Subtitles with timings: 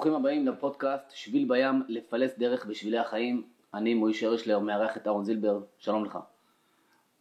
[0.00, 3.42] ברוכים הבאים לפודקאסט שביל בים לפלס דרך בשבילי החיים.
[3.74, 6.18] אני מוישה הרשלר, מארח את אהרון זילבר, שלום לך.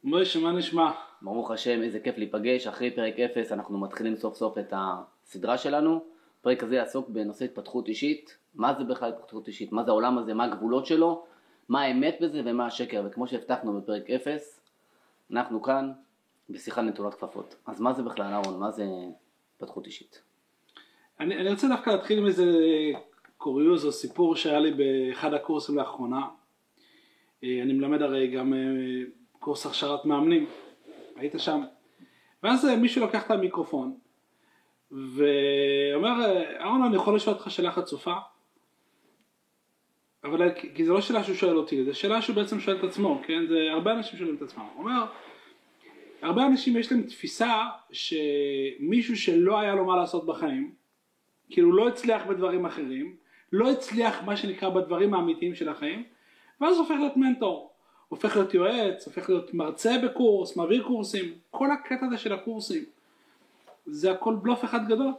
[0.03, 0.91] מוישה, מה נשמע?
[1.21, 2.67] ברוך השם, איזה כיף להיפגש.
[2.67, 6.03] אחרי פרק 0 אנחנו מתחילים סוף סוף את הסדרה שלנו.
[6.39, 8.37] הפרק הזה יעסוק בנושא התפתחות אישית.
[8.55, 9.71] מה זה בכלל התפתחות אישית?
[9.71, 10.33] מה זה העולם הזה?
[10.33, 11.25] מה הגבולות שלו?
[11.69, 13.03] מה האמת בזה ומה השקר?
[13.05, 14.59] וכמו שהבטחנו בפרק 0,
[15.31, 15.91] אנחנו כאן
[16.49, 17.55] בשיחה נטולת כפפות.
[17.65, 18.59] אז מה זה בכלל, אהרון?
[18.59, 18.85] מה זה
[19.55, 20.28] התפתחות אישית?
[21.19, 22.45] אני, אני רוצה דווקא להתחיל עם איזה
[23.37, 26.27] קוריוז או סיפור שהיה לי באחד הקורסים לאחרונה.
[27.43, 28.59] אה, אני מלמד הרי גם אה,
[29.39, 30.45] קורס הכשרת מאמנים,
[31.15, 31.61] היית שם.
[32.43, 33.97] ואז אה, מישהו לוקח את המיקרופון
[34.91, 38.13] ואומר, אהרון אני יכול לשאול אותך שאלה חצופה?
[40.23, 43.21] אבל כי זה לא שאלה שהוא שואל אותי, זה שאלה שהוא בעצם שואל את עצמו,
[43.27, 43.47] כן?
[43.47, 44.65] זה הרבה אנשים שואלים את עצמם.
[44.75, 45.05] הוא אומר,
[46.21, 50.78] הרבה אנשים יש להם תפיסה שמישהו שלא היה לו מה לעשות בחיים,
[51.49, 53.15] כאילו לא הצליח בדברים אחרים,
[53.51, 56.03] לא הצליח מה שנקרא בדברים האמיתיים של החיים,
[56.61, 57.71] ואז הופך להיות מנטור,
[58.09, 62.83] הופך להיות יועץ, הופך להיות מרצה בקורס, מעביר קורסים, כל הקטע הזה של הקורסים,
[63.85, 65.11] זה הכל בלוף אחד גדול.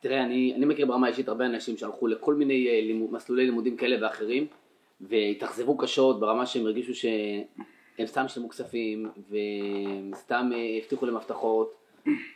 [0.00, 3.76] תראה, אני, אני מכיר ברמה האישית הרבה אנשים שהלכו לכל מיני אה, לימוד, מסלולי לימודים
[3.76, 4.46] כאלה ואחרים,
[5.00, 11.74] והתאכזבו קשות ברמה שהם הרגישו שהם סתם שילמו כספים, וסתם אה, הבטיחו להם הבטחות,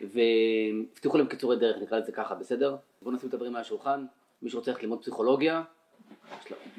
[0.00, 2.76] והבטיחו להם קיצורי דרך, נקרא לזה ככה, בסדר?
[3.02, 4.04] בואו נשים את הדברים על השולחן,
[4.42, 5.62] מי שרוצה ללכת ללמוד פסיכולוגיה,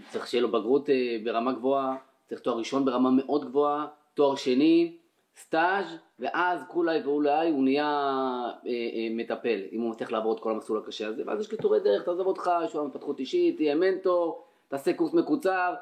[0.10, 1.96] צריך שיהיה לו בגרות אה, ברמה גבוהה,
[2.30, 4.98] צריך תואר ראשון ברמה מאוד גבוהה, תואר שני,
[5.38, 5.86] סטאז'
[6.20, 10.80] ואז כולי ואולי הוא נהיה אה, אה, מטפל, אם הוא מצליח לעבור את כל המסלול
[10.80, 14.94] הקשה הזה, ואז יש קיצורי דרך, תעזוב אותך, יש לו התפתחות אישית, תהיה מנטור, תעשה
[14.94, 15.74] קורס מקוצר,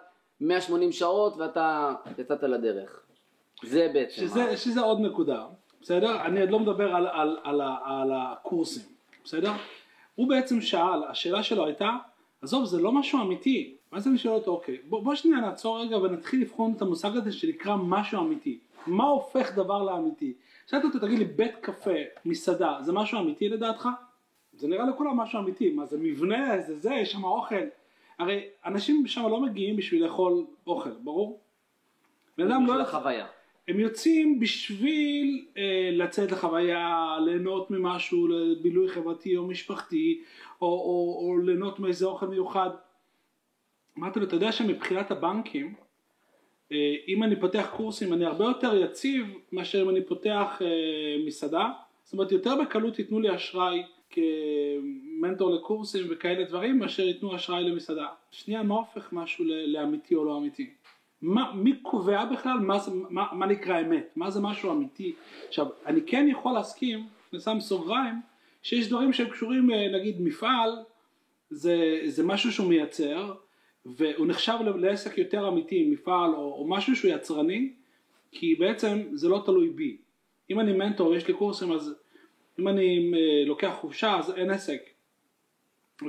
[0.41, 3.02] 180 שעות ואתה יצאת לדרך.
[3.63, 4.16] זה בעצם.
[4.16, 5.45] שזה, שזה עוד נקודה.
[5.88, 6.22] בסדר?
[6.26, 8.84] אני עוד לא מדבר על, על, על, על הקורסים,
[9.24, 9.52] בסדר?
[10.16, 11.90] הוא בעצם שאל, השאלה שלו הייתה,
[12.42, 15.97] עזוב זה לא משהו אמיתי, ואז אני שואל אותו, אוקיי, בוא, בוא שנייה נעצור רגע
[15.97, 20.34] ונתחיל לבחון את המושג הזה שנקרא משהו אמיתי, מה הופך דבר לאמיתי?
[20.66, 23.90] שאלתי אותו, תגיד לי, בית קפה, מסעדה, זה משהו אמיתי לדעתך?
[24.53, 27.56] זה נראה לכולם משהו אמיתי, מה זה מבנה, זה זה, יש שם אוכל,
[28.20, 31.40] הרי אנשים שם לא מגיעים בשביל לאכול אוכל, ברור?
[32.38, 32.81] בן אדם לא...
[32.81, 33.26] החוויה.
[33.67, 40.22] הם יוצאים בשביל אה, לצאת לחוויה, ליהנות ממשהו, לבילוי חברתי או משפחתי,
[40.61, 42.69] או, או, או ליהנות מאיזה אוכל מיוחד.
[43.97, 45.73] אמרתי לו, אתה יודע שמבחינת הבנקים,
[46.72, 51.69] אה, אם אני פותח קורסים אני הרבה יותר יציב מאשר אם אני פותח אה, מסעדה,
[52.03, 58.07] זאת אומרת יותר בקלות ייתנו לי אשראי כמנטור לקורסים וכאלה דברים מאשר ייתנו אשראי למסעדה.
[58.31, 60.69] שנייה, מה הופך משהו לאמיתי או לא אמיתי?
[61.22, 62.78] מה, מי קובע בכלל מה,
[63.09, 65.13] מה, מה נקרא אמת, מה זה משהו אמיתי.
[65.47, 68.16] עכשיו, אני כן יכול להסכים, אני שם סוגריים,
[68.63, 70.72] שיש דברים שהם קשורים, אה, נגיד מפעל,
[71.50, 73.33] זה, זה משהו שהוא מייצר,
[73.85, 77.73] והוא נחשב לעסק יותר אמיתי, מפעל או, או משהו שהוא יצרני,
[78.31, 79.97] כי בעצם זה לא תלוי בי.
[80.49, 81.95] אם אני מנטור, יש לי קורסים, אז
[82.59, 84.81] אם אני אה, לוקח חופשה, אז אין עסק.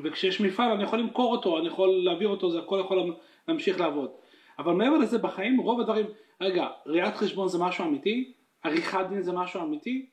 [0.02, 3.14] וכשיש מפעל אני יכול למכור אותו, אני יכול להעביר אותו, זה הכל יכול
[3.48, 4.10] להמשיך לעבוד.
[4.58, 6.06] אבל מעבר לזה בחיים רוב הדברים,
[6.40, 8.32] רגע, ראיית חשבון זה משהו אמיתי?
[8.62, 10.06] עריכת דין זה משהו אמיתי?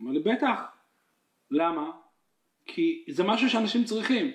[0.00, 0.60] אמר לי בטח.
[1.50, 1.90] למה?
[2.66, 4.30] כי זה משהו שאנשים צריכים.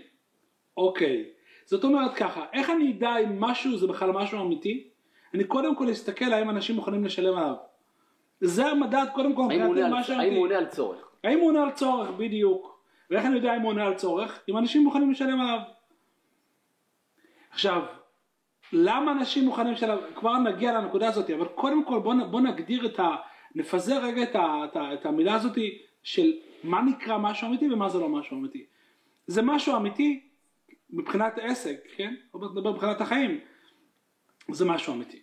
[0.77, 1.25] אוקיי.
[1.66, 4.89] זאת אומרת ככה, איך אני אדע אם משהו זה בכלל משהו אמיתי?
[5.33, 7.56] אני קודם כל אסתכל האם אנשים מוכנים לשלם עליו.
[8.41, 11.09] זה המדד קודם כל האם הוא עונה על צורך.
[11.23, 12.79] האם הוא עונה על צורך, בדיוק.
[13.09, 14.44] ואיך אני יודע אם הוא עונה על צורך?
[14.50, 15.59] אם אנשים מוכנים לשלם עליו.
[17.51, 17.81] עכשיו,
[18.74, 23.00] למה אנשים מוכנים לשלם, כבר נגיע לנקודה הזאת, אבל קודם כל בוא, בוא נגדיר את
[23.00, 23.16] ה...
[23.56, 25.57] נפזר רגע את, ה, את, ה, את המילה הזאת
[26.03, 28.66] של מה נקרא משהו אמיתי ומה זה לא משהו אמיתי.
[29.28, 30.30] זה משהו אמיתי
[30.90, 32.16] מבחינת עסק, כן?
[32.34, 33.40] או נדבר מבחינת החיים,
[34.52, 35.19] זה משהו אמיתי.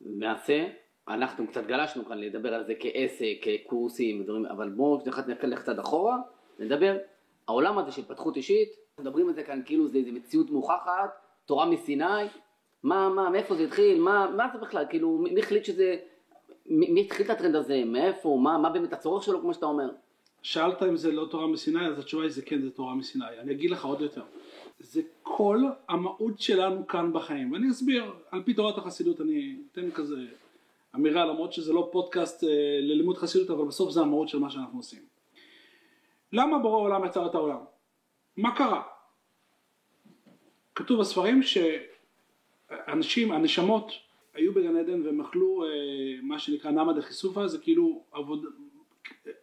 [0.00, 0.68] למעשה,
[1.08, 5.02] אנחנו קצת גלשנו כאן לדבר על זה כעסק, כקורסים, ודברים, אבל בואו
[5.42, 6.16] נלך קצת אחורה,
[6.58, 6.96] נדבר,
[7.48, 8.68] העולם הזה של התפתחות אישית,
[9.00, 12.04] מדברים על זה כאן כאילו זה איזה מציאות מוכחת, תורה מסיני,
[12.82, 15.96] מה, מה, מאיפה זה התחיל, מה, מה זה בכלל, כאילו, מי החליט שזה,
[16.66, 19.90] מי, התחיל את הטרנד הזה, מאיפה, מה, מה באמת הצורך שלו, כמו שאתה אומר?
[20.42, 23.24] שאלת אם זה לא תורה מסיני, אז התשובה היא זה כן, זה תורה מסיני.
[23.40, 24.22] אני אגיד לך עוד יותר.
[24.78, 30.16] זה כל המהות שלנו כאן בחיים, ואני אסביר, על פי תורת החסידות אני אתן כזה
[30.94, 32.48] אמירה, למרות שזה לא פודקאסט אה,
[32.80, 35.02] ללימוד חסידות, אבל בסוף זה המהות של מה שאנחנו עושים.
[36.32, 37.60] למה בורא עולם יצר את העולם?
[38.36, 38.82] מה קרה?
[40.74, 43.92] כתוב בספרים שאנשים, הנשמות
[44.34, 45.68] היו בגן עדן והם אכלו אה,
[46.22, 48.44] מה שנקרא נמא דחיסופה, זה כאילו עבוד,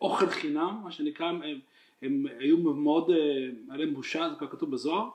[0.02, 1.60] אוכל חינם, מה שנקרא, הם,
[2.02, 3.16] הם היו מאוד, אה,
[3.70, 5.10] היה להם בושה, זה כבר כתוב בזוהר,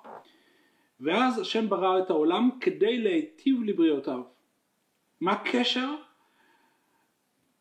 [1.00, 4.22] ואז השם ברא את העולם כדי להיטיב לבריאותיו.
[5.20, 5.94] מה הקשר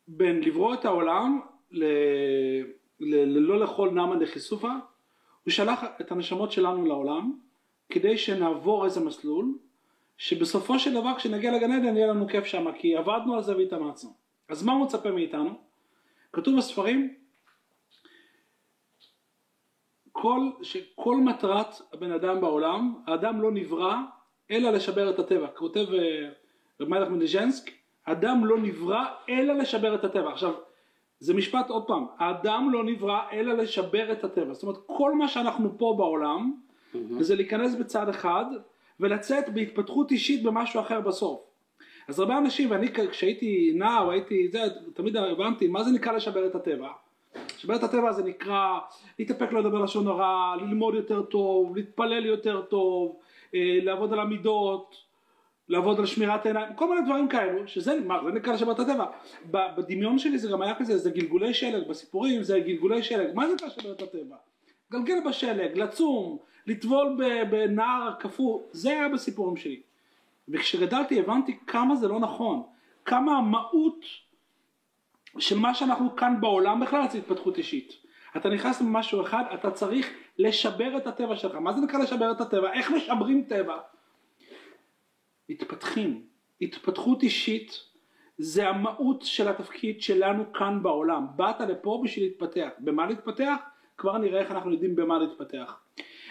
[0.08, 1.84] בין לברוא את העולם ל...
[3.00, 3.14] ל...
[3.38, 4.72] ללא לאכול נמן דחיסופה?
[5.44, 7.32] הוא שלח את הנשמות שלנו לעולם
[7.88, 9.58] כדי שנעבור איזה מסלול
[10.16, 14.10] שבסופו של דבר כשנגיע לגן עדן יהיה לנו כיף שם כי עבדנו על זה והתאמצנו.
[14.48, 15.50] אז מה הוא מצפה מאיתנו?
[16.32, 17.14] כתוב בספרים
[20.12, 23.96] כל, שכל מטרת הבן אדם בעולם, האדם לא נברא
[24.50, 25.46] אלא לשבר את הטבע.
[25.46, 26.28] כותב אה,
[26.80, 27.70] רב מלך מדיז'נסק,
[28.06, 30.32] האדם לא נברא אלא לשבר את הטבע.
[30.32, 30.54] עכשיו,
[31.18, 34.54] זה משפט עוד פעם, האדם לא נברא אלא לשבר את הטבע.
[34.54, 36.52] זאת אומרת, כל מה שאנחנו פה בעולם,
[36.94, 36.98] mm-hmm.
[37.20, 38.44] זה להיכנס בצד אחד
[39.00, 41.40] ולצאת בהתפתחות אישית במשהו אחר בסוף.
[42.08, 44.58] אז הרבה אנשים, ואני כשהייתי נער, הייתי, זה,
[44.94, 46.88] תמיד הבנתי, מה זה נקרא לשבר את הטבע?
[47.56, 48.78] לשבר את הטבע זה נקרא
[49.18, 53.16] להתאפק לא לדבר לשון הרע, ללמוד יותר טוב, להתפלל יותר טוב,
[53.54, 54.96] אה, לעבוד על המידות,
[55.68, 59.06] לעבוד על שמירת עיניים, כל מיני דברים כאלו, שזה מה, זה נקרא לשבר את הטבע.
[59.50, 63.54] בדמיון שלי זה גם היה כזה, זה גלגולי שלג, בסיפורים זה גלגולי שלג, מה זה
[63.54, 64.36] נקרא לשבר את הטבע?
[64.92, 67.16] גלגל בשלג, לצום, לטבול
[67.50, 69.80] בנער קפוא, זה היה בסיפורים שלי.
[70.48, 72.62] וכשגדלתי הבנתי כמה זה לא נכון,
[73.04, 74.04] כמה המהות
[75.38, 77.92] של מה שאנחנו כאן בעולם בכלל זה התפתחות אישית.
[78.36, 81.54] אתה נכנס למשהו אחד, אתה צריך לשבר את הטבע שלך.
[81.54, 82.72] מה זה נקרא לשבר את הטבע?
[82.72, 83.76] איך משברים טבע?
[85.48, 86.22] מתפתחים.
[86.60, 87.80] התפתחות אישית
[88.38, 91.26] זה המהות של התפקיד שלנו כאן בעולם.
[91.36, 92.68] באת לפה בשביל להתפתח.
[92.78, 93.56] במה להתפתח?
[93.98, 95.80] כבר נראה איך אנחנו יודעים במה להתפתח.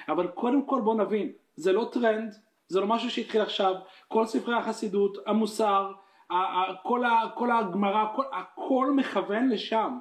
[0.10, 2.36] אבל קודם כל בוא נבין, זה לא טרנד,
[2.68, 3.76] זה לא משהו שהתחיל עכשיו,
[4.08, 5.92] כל ספרי החסידות, המוסר,
[7.34, 9.98] כל הגמרא, הכל, הכל מכוון לשם.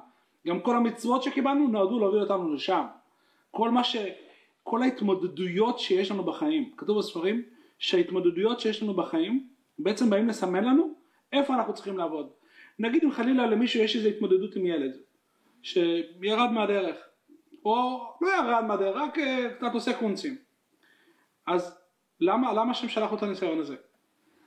[0.47, 2.85] גם כל המצוות שקיבלנו נועדו להוביל אותנו לשם.
[3.51, 3.95] כל מה ש...
[4.63, 7.43] כל ההתמודדויות שיש לנו בחיים, כתוב בספרים
[7.79, 9.47] שההתמודדויות שיש לנו בחיים
[9.79, 10.93] בעצם באים לסמן לנו
[11.33, 12.29] איפה אנחנו צריכים לעבוד.
[12.79, 14.97] נגיד אם חלילה למישהו יש איזו התמודדות עם ילד
[15.61, 16.95] שירד מהדרך
[17.65, 20.35] או לא ירד מהדרך רק אה, קצת עושה קונצים.
[21.47, 21.77] אז
[22.19, 23.75] למה, למה השם שלח אותו לניסיון הזה?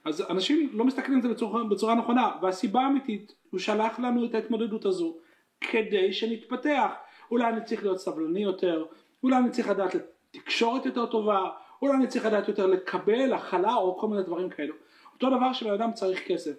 [0.04, 4.34] אז אנשים לא מסתכלים על זה בצורה, בצורה נכונה והסיבה האמיתית הוא שלח לנו את
[4.34, 5.16] ההתמודדות הזו
[5.60, 6.90] כדי שנתפתח.
[7.30, 8.84] אולי אני צריך להיות סבלני יותר
[9.22, 9.96] אולי אני צריך לדעת
[10.30, 11.50] תקשורת יותר טובה
[11.82, 14.74] אולי אני צריך לדעת יותר לקבל הכלה או כל מיני דברים כאלו.
[15.14, 16.52] אותו דבר שבן אדם צריך כסף.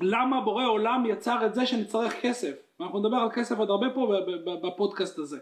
[0.00, 2.52] למה בורא עולם יצר את זה שנצטרך כסף?
[2.80, 4.14] אנחנו נדבר על כסף עוד הרבה פה
[4.62, 5.38] בפודקאסט הזה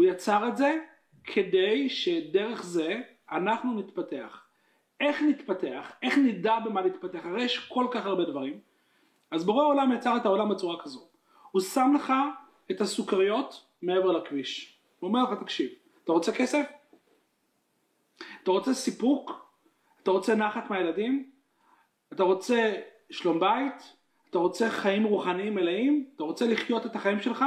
[0.00, 0.78] הוא יצר את זה
[1.24, 3.00] כדי שדרך זה
[3.30, 4.46] אנחנו נתפתח
[5.00, 8.60] איך נתפתח, איך נדע במה להתפתח, הרי יש כל כך הרבה דברים.
[9.30, 11.08] אז בורא העולם יצר את העולם בצורה כזו.
[11.50, 12.12] הוא שם לך
[12.70, 14.78] את הסוכריות מעבר לכביש.
[15.00, 15.70] הוא אומר לך, תקשיב,
[16.04, 16.66] אתה רוצה כסף?
[18.42, 19.46] אתה רוצה סיפוק?
[20.02, 21.30] אתה רוצה נחת מהילדים?
[22.12, 22.74] אתה רוצה
[23.10, 23.96] שלום בית?
[24.30, 26.10] אתה רוצה חיים רוחניים מלאים?
[26.16, 27.44] אתה רוצה לחיות את החיים שלך?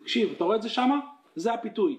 [0.00, 1.15] תקשיב, אתה רואה את זה שמה?
[1.36, 1.96] זה הפיתוי.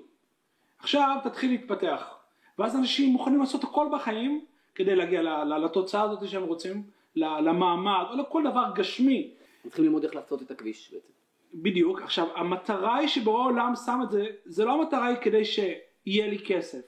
[0.80, 2.18] עכשיו תתחיל להתפתח.
[2.60, 4.46] ואז אנשים מוכנים לעשות הכל בחיים
[4.76, 6.84] כדי להגיע לתוצאה הזאת שהם רוצים,
[7.16, 9.32] למעמד, או לכל דבר גשמי.
[9.64, 11.14] צריכים ללמוד איך לעשות את הכביש בעצם.
[11.54, 16.28] בדיוק, עכשיו המטרה היא שבורא העולם שם את זה, זה לא המטרה היא כדי שיהיה
[16.28, 16.82] לי כסף,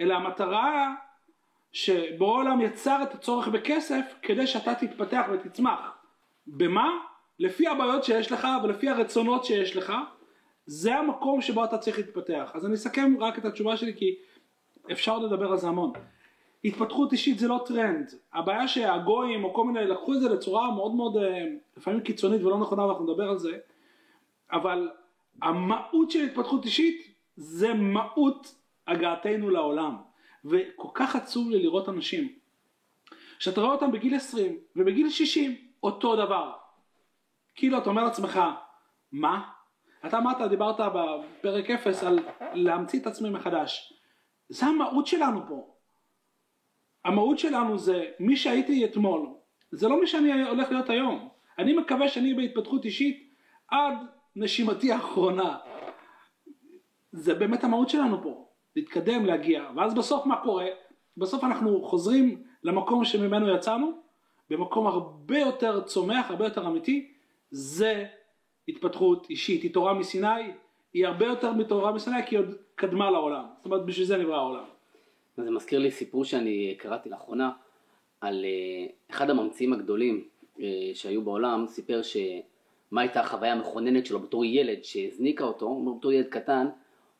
[0.00, 0.94] אלא המטרה
[1.72, 5.80] שבורא העולם יצר את הצורך בכסף כדי שאתה תתפתח ותצמח.
[6.46, 6.90] במה?
[7.38, 9.92] לפי הבעיות שיש לך ולפי הרצונות שיש לך,
[10.66, 12.50] זה המקום שבו אתה צריך להתפתח.
[12.54, 14.14] אז אני אסכם רק את התשובה שלי כי
[14.92, 15.92] אפשר לדבר על זה המון.
[16.64, 20.94] התפתחות אישית זה לא טרנד, הבעיה שהגויים או כל מיני לקחו את זה לצורה מאוד
[20.94, 21.44] מאוד אה,
[21.76, 23.58] לפעמים קיצונית ולא נכונה ואנחנו נדבר על זה,
[24.52, 24.90] אבל
[25.42, 28.54] המהות של התפתחות אישית זה מהות
[28.86, 29.96] הגעתנו לעולם
[30.44, 32.32] וכל כך עצוב לי לראות אנשים
[33.38, 36.52] שאתה רואה אותם בגיל 20 ובגיל 60 אותו דבר
[37.54, 38.40] כאילו אתה אומר לעצמך
[39.12, 39.42] מה?
[40.06, 42.18] אתה אמרת, דיברת בפרק 0 על
[42.52, 43.92] להמציא את עצמי מחדש
[44.48, 45.72] זה המהות שלנו פה
[47.04, 49.26] המהות שלנו זה מי שהייתי אתמול,
[49.70, 51.28] זה לא מי שאני הולך להיות היום.
[51.58, 53.34] אני מקווה שאני בהתפתחות אישית
[53.68, 53.94] עד
[54.36, 55.58] נשימתי האחרונה.
[57.12, 59.64] זה באמת המהות שלנו פה, להתקדם, להגיע.
[59.76, 60.66] ואז בסוף מה קורה?
[61.16, 63.92] בסוף אנחנו חוזרים למקום שממנו יצאנו,
[64.50, 67.12] במקום הרבה יותר צומח, הרבה יותר אמיתי,
[67.50, 68.06] זה
[68.68, 69.62] התפתחות אישית.
[69.62, 70.52] היא תורה מסיני,
[70.92, 73.44] היא הרבה יותר מתורה מסיני כי היא עוד קדמה לעולם.
[73.56, 74.64] זאת אומרת בשביל זה נברא העולם.
[75.36, 77.50] זה מזכיר לי סיפור שאני קראתי לאחרונה
[78.20, 80.24] על אה, אחד הממציאים הגדולים
[80.60, 82.00] אה, שהיו בעולם, סיפר
[82.90, 86.68] מה הייתה החוויה המכוננת שלו בתור ילד שהזניקה אותו, בתור ילד קטן,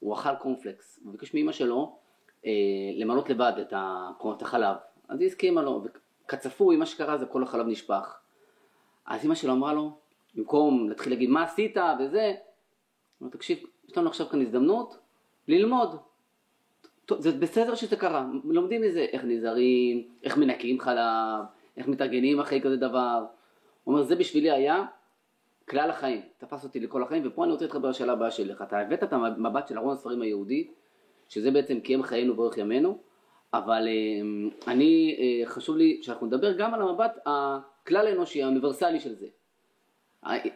[0.00, 1.96] הוא אכל קורנפלקס, הוא ביקש מאמא שלו
[2.46, 2.50] אה,
[2.94, 4.76] למלות לבד את, החלב,
[5.08, 5.84] אז היא הסכימה לו,
[6.24, 8.18] וכצפוי מה שקרה זה כל החלב נשפך.
[9.06, 9.98] אז אמא שלו אמרה לו,
[10.34, 12.34] במקום להתחיל להגיד מה עשית וזה,
[13.22, 13.58] אמר תקשיב,
[13.88, 14.98] יש לנו עכשיו כאן הזדמנות
[15.48, 15.96] ללמוד.
[17.18, 21.44] זה בסדר שזה קרה, לומדים מזה איך נזהרים, איך מנקים חלב,
[21.76, 23.24] איך מתארגנים אחרי כזה דבר.
[23.84, 24.84] הוא אומר, זה בשבילי היה
[25.68, 28.62] כלל החיים, תפס אותי לכל החיים, ופה אני רוצה להתחבר לשאלה הבאה שלך.
[28.62, 30.68] אתה הבאת את המבט של ארון הספרים היהודי,
[31.28, 32.98] שזה בעצם קיים חיינו ואורך ימינו,
[33.54, 39.14] אבל אה, אני, אה, חשוב לי שאנחנו נדבר גם על המבט הכלל האנושי, האוניברסלי של
[39.14, 39.26] זה.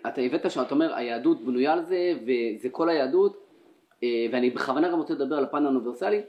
[0.07, 3.47] אתה הבאת שם, אתה אומר, היהדות בנויה על זה, וזה כל היהדות,
[4.03, 6.21] אה, ואני בכוונה גם רוצה לדבר על הפן האוניברסלי,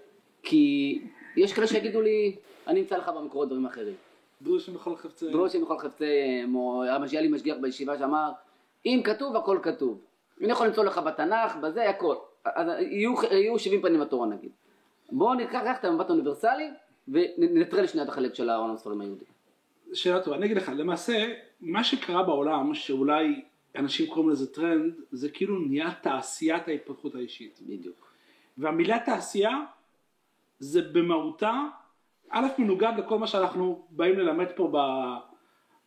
[0.44, 1.02] כי
[1.38, 2.36] יש כאלה שיגידו לי,
[2.68, 3.96] אני אמצא לך במקורות דברים אחרים.
[4.42, 5.32] דרושים בכל חפציהם.
[5.32, 8.32] דרושים בכל חפציהם, או היה לי משגיח בישיבה שאמר,
[8.86, 10.02] אם כתוב הכל כתוב.
[10.42, 12.16] אני יכול למצוא לך בתנ"ך, בזה הכל.
[12.46, 14.52] אז יהיו, יהיו 70 פנים בתורה נגיד.
[15.12, 16.70] בואו ניקח את המבט האוניברסלי
[17.08, 19.26] וננטרל שנייה את החלק של אהרון הספרים היהודי.
[19.94, 23.42] שאלה טובה, אני אגיד לך, למעשה מה שקרה בעולם שאולי
[23.76, 27.60] אנשים קוראים לזה טרנד, זה כאילו נהיה תעשיית ההתפתחות האישית.
[27.62, 28.12] בדיוק.
[28.58, 29.62] והמילה תעשייה
[30.60, 31.64] זה במהותה,
[32.30, 34.72] א' מנוגד לכל מה שאנחנו באים ללמד פה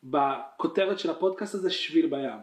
[0.04, 2.38] בכותרת של הפודקאסט הזה, שביל בים.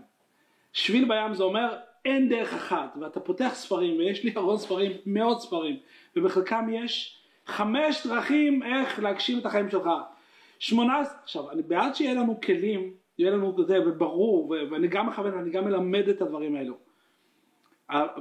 [0.73, 5.41] שביל בים זה אומר אין דרך אחת, ואתה פותח ספרים, ויש לי ארון ספרים, מאות
[5.41, 5.79] ספרים,
[6.15, 9.89] ובחלקם יש חמש דרכים איך להגשים את החיים שלך.
[10.59, 15.49] שמונה, עכשיו אני בעד שיהיה לנו כלים, יהיה לנו זה וברור, ואני גם מכוון, אני
[15.49, 16.77] גם מלמד את הדברים האלו.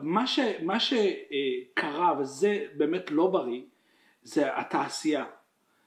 [0.03, 3.63] מה, ש, מה שקרה, וזה באמת לא בריא,
[4.23, 5.25] זה התעשייה.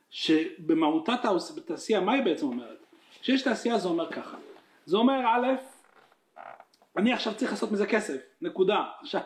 [0.10, 1.14] שבמהותה
[1.66, 2.86] תעשייה, מה היא בעצם אומרת?
[3.22, 4.38] כשיש תעשייה זה אומר ככה.
[4.86, 5.48] זה אומר א',
[6.98, 8.86] אני עכשיו צריך לעשות מזה כסף, נקודה.
[9.02, 9.22] עכשיו,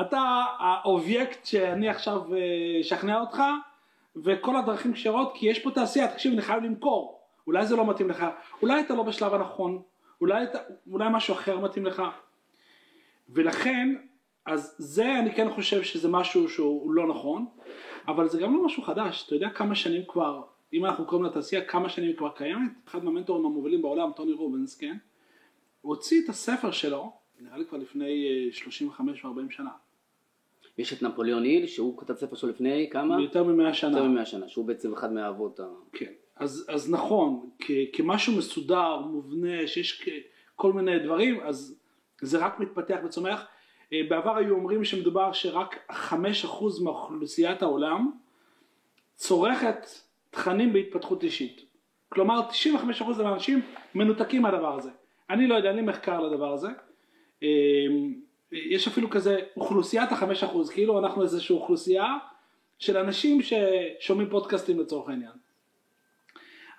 [0.00, 2.22] אתה האובייקט שאני עכשיו
[2.80, 3.42] אשכנע אה, אותך,
[4.16, 7.17] וכל הדרכים כשרות, כי יש פה תעשייה, תקשיב, אני חייב למכור.
[7.48, 8.26] אולי זה לא מתאים לך,
[8.62, 9.82] אולי אתה לא בשלב הנכון,
[10.20, 10.58] אולי, אתה,
[10.90, 12.02] אולי משהו אחר מתאים לך.
[13.28, 13.94] ולכן,
[14.46, 17.46] אז זה אני כן חושב שזה משהו שהוא לא נכון,
[18.08, 21.64] אבל זה גם לא משהו חדש, אתה יודע כמה שנים כבר, אם אנחנו קוראים לתעשייה,
[21.64, 22.72] כמה שנים כבר קיימת?
[22.88, 24.96] אחד מהמנטורים המובילים בעולם, טוני רובנס, כן?
[25.80, 29.70] הוא הוציא את הספר שלו, נראה לי כבר לפני 35 אה, ו-40 שנה.
[30.78, 33.22] יש את נפוליאון היל, שהוא כתב ספר שלו לפני כמה?
[33.22, 33.90] יותר ממאה שנה.
[33.90, 35.66] יותר ממאה שנה, שהוא בעצם אחד מהאבות ה...
[35.92, 40.08] כן, אז, אז נכון, כ, כמשהו מסודר, מובנה, שיש
[40.56, 41.78] כל מיני דברים, אז
[42.20, 43.46] זה רק מתפתח וצומח.
[43.92, 45.94] אה, בעבר היו אומרים שמדובר שרק 5%
[46.82, 48.10] מאוכלוסיית העולם
[49.14, 49.86] צורכת
[50.30, 51.64] תכנים בהתפתחות אישית.
[52.08, 52.40] כלומר
[53.00, 53.62] 95% מהאנשים
[53.94, 54.90] מנותקים מהדבר הזה.
[55.30, 56.68] אני לא יודע, אין לי מחקר לדבר הזה.
[57.42, 57.48] אה,
[58.52, 62.16] יש אפילו כזה אוכלוסיית החמש אחוז, כאילו אנחנו איזושהי אוכלוסייה
[62.78, 65.32] של אנשים ששומעים פודקאסטים לצורך העניין.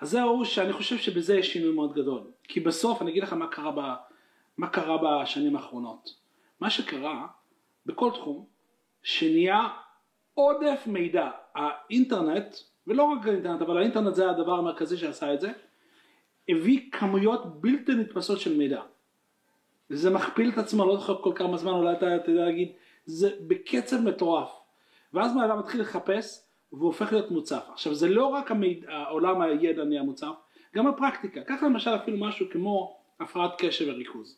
[0.01, 2.21] אז זהו שאני חושב שבזה יש שינוי מאוד גדול.
[2.43, 3.79] כי בסוף אני אגיד לך מה קרה, ב,
[4.57, 6.13] מה קרה בשנים האחרונות.
[6.59, 7.27] מה שקרה
[7.85, 8.45] בכל תחום,
[9.03, 9.67] שנהיה
[10.33, 11.29] עודף מידע.
[11.55, 12.55] האינטרנט,
[12.87, 15.51] ולא רק האינטרנט, אבל האינטרנט זה הדבר המרכזי שעשה את זה,
[16.49, 18.81] הביא כמויות בלתי נתפסות של מידע.
[19.89, 22.71] זה מכפיל את עצמו, לא זוכר כל כמה זמן, אולי אתה יודע להגיד,
[23.05, 24.49] זה בקצב מטורף.
[25.13, 27.67] ואז מה אדם מתחיל לחפש, והוא הופך להיות מוצף.
[27.71, 30.33] עכשיו זה לא רק המידע, עולם הידע נהיה מוצף,
[30.75, 31.41] גם הפרקטיקה.
[31.41, 34.37] קח למשל אפילו משהו כמו הפרעת קשב וריכוז.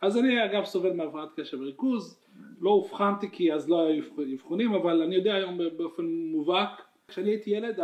[0.00, 2.20] אז אני אגב סובל מהפרעת קשב וריכוז,
[2.60, 4.04] לא אובחנתי כי אז לא היו
[4.34, 7.80] אבחונים, אבל אני יודע היום באופן מובהק, כשאני הייתי ילד,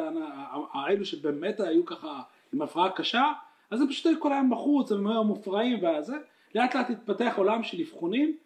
[0.73, 2.21] האלו שבאמת היו ככה
[2.53, 3.33] עם הפרעה קשה,
[3.71, 6.17] אז הם פשוט היו כל היום בחוץ, הם היו מופרעים וזה,
[6.55, 8.37] לאט לאט התפתח עולם של אבחונים,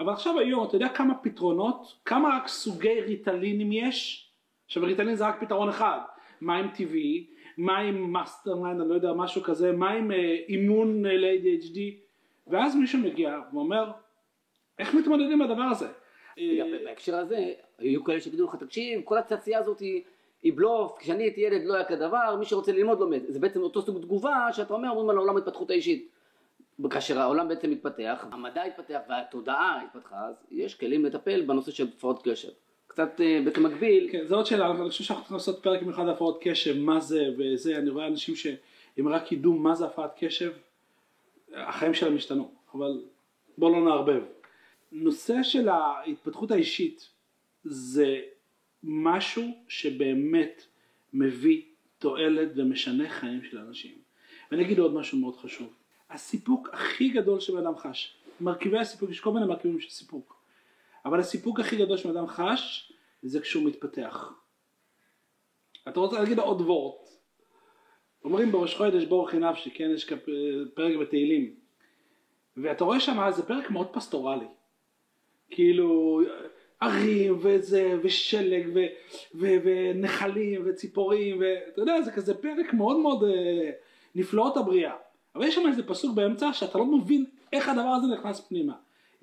[0.00, 4.23] אבל עכשיו היום אתה יודע כמה פתרונות, כמה רק סוגי ריטלינים יש?
[4.74, 5.98] עכשיו ריטלין זה רק פתרון אחד,
[6.40, 7.26] עם טבעי,
[7.58, 11.78] עם mastermind, אני לא יודע, משהו כזה, עם אה, אימון אה, ל-ADHD,
[12.46, 13.90] ואז מישהו מגיע ואומר,
[14.78, 15.88] איך מתמודדים עם הדבר הזה?
[16.84, 20.02] בהקשר הזה, היו כאלה שיגידו לך, תקשיב, כל התעשייה הזאת היא...
[20.42, 23.20] היא בלוף, כשאני הייתי ילד לא היה כזה דבר, מי שרוצה ללמוד לומד.
[23.28, 26.08] זה בעצם אותו סוג תגובה שאתה אומר, אומרים על העולם ההתפתחות האישית.
[26.90, 32.28] כאשר העולם בעצם מתפתח, המדע התפתח והתודעה התפתחה, אז יש כלים לטפל בנושא של הפרעות
[32.28, 32.48] קשב.
[32.94, 34.08] קצת אה, בעצם מקביל.
[34.12, 37.00] כן, זו עוד שאלה, אבל אני חושב שאנחנו צריכים לעשות פרק מיוחד להפרעות קשב, מה
[37.00, 40.52] זה וזה, אני רואה אנשים שאם רק ידעו מה זה הפרעת קשב,
[41.54, 43.02] החיים שלהם השתנו, אבל
[43.58, 44.22] בואו לא נערבב.
[44.92, 47.08] נושא של ההתפתחות האישית
[47.64, 48.20] זה
[48.82, 50.64] משהו שבאמת
[51.12, 51.62] מביא
[51.98, 53.94] תועלת ומשנה חיים של אנשים.
[54.50, 55.74] ואני אגיד עוד משהו מאוד חשוב.
[56.10, 58.14] הסיפוק הכי גדול שבן אדם חש.
[58.40, 60.43] מרכיבי הסיפוק, יש כל מיני מרכיבים של סיפוק.
[61.04, 62.92] אבל הסיפוק הכי גדול שבן אדם חש,
[63.22, 64.32] זה כשהוא מתפתח.
[65.88, 67.08] אתה רוצה להגיד עוד וורט.
[68.24, 70.12] אומרים בראש חודש בור הכי נפשי, כן, יש
[70.74, 71.54] פרק בתהילים.
[72.56, 74.46] ואתה רואה שם, זה פרק מאוד פסטורלי.
[75.50, 76.20] כאילו,
[76.80, 78.80] ערים וזה, ושלג, ו,
[79.34, 83.70] ו, ונחלים, וציפורים, ואתה יודע, זה כזה פרק מאוד מאוד אה,
[84.14, 84.94] נפלאות הבריאה.
[85.34, 88.74] אבל יש שם איזה פסוק באמצע שאתה לא מבין איך הדבר הזה נכנס פנימה.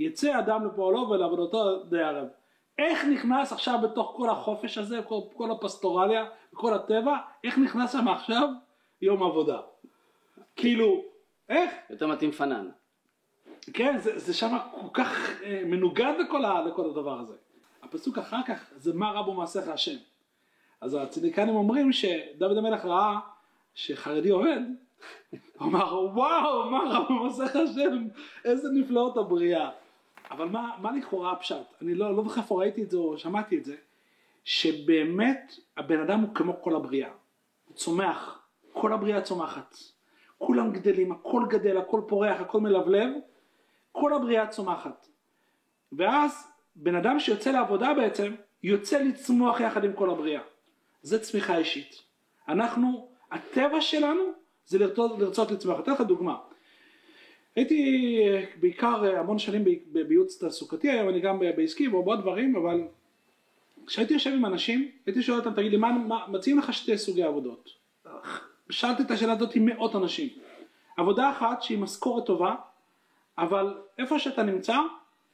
[0.06, 2.28] יצא אדם לפועלו ולעבודתו די ערב.
[2.78, 8.08] איך נכנס עכשיו בתוך כל החופש הזה, כל, כל הפסטורליה, כל הטבע, איך נכנס שם
[8.08, 8.50] עכשיו
[9.02, 9.60] יום עבודה?
[10.56, 11.04] כאילו,
[11.50, 11.72] איך?
[11.90, 12.70] יותר מתאים פנן.
[13.74, 17.34] כן, זה, זה שם כל כך אה, מנוגד לכל, ה, לכל הדבר הזה.
[17.84, 19.98] הפסוק אחר כך זה מה רבו מעשיך השם.
[20.82, 23.20] אז הצדיקנים אומרים שדוד המלך ראה
[23.74, 24.60] שחרדי עובד,
[25.58, 28.08] הוא אמר וואו מה רבו מעשיך השם,
[28.46, 29.70] איזה נפלאות הבריאה.
[30.32, 31.66] אבל מה, מה לכאורה הפשט?
[31.82, 33.76] אני לא, לא זוכר איפה ראיתי את זה או שמעתי את זה,
[34.44, 37.10] שבאמת הבן אדם הוא כמו כל הבריאה,
[37.68, 38.40] הוא צומח,
[38.74, 39.78] כל הבריאה צומחת,
[40.38, 43.14] כולם גדלים, הכל גדל, הכל פורח, הכל מלבלב,
[43.92, 45.08] כל הבריאה צומחת.
[45.92, 50.42] ואז בן אדם שיוצא לעבודה בעצם, יוצא לצמוח יחד עם כל הבריאה.
[51.02, 51.96] זה צמיחה אישית.
[52.48, 54.24] אנחנו, הטבע שלנו
[54.66, 55.80] זה לרצות, לרצות לצמוח.
[55.80, 56.38] אתן לך דוגמה.
[57.56, 58.20] הייתי
[58.60, 59.64] בעיקר המון שנים
[60.08, 62.88] בייעוץ תעסוקתי, היום אני גם בעסקי ובעוד דברים, אבל
[63.88, 67.24] כשהייתי יושב עם אנשים, הייתי שואל אותם, תגיד לי, מה, מה, מציעים לך שתי סוגי
[67.24, 67.70] עבודות?
[68.70, 70.30] שאלתי את השאלה הזאת עם מאות אנשים.
[70.98, 72.56] עבודה אחת שהיא משכורת טובה,
[73.38, 74.78] אבל איפה שאתה נמצא,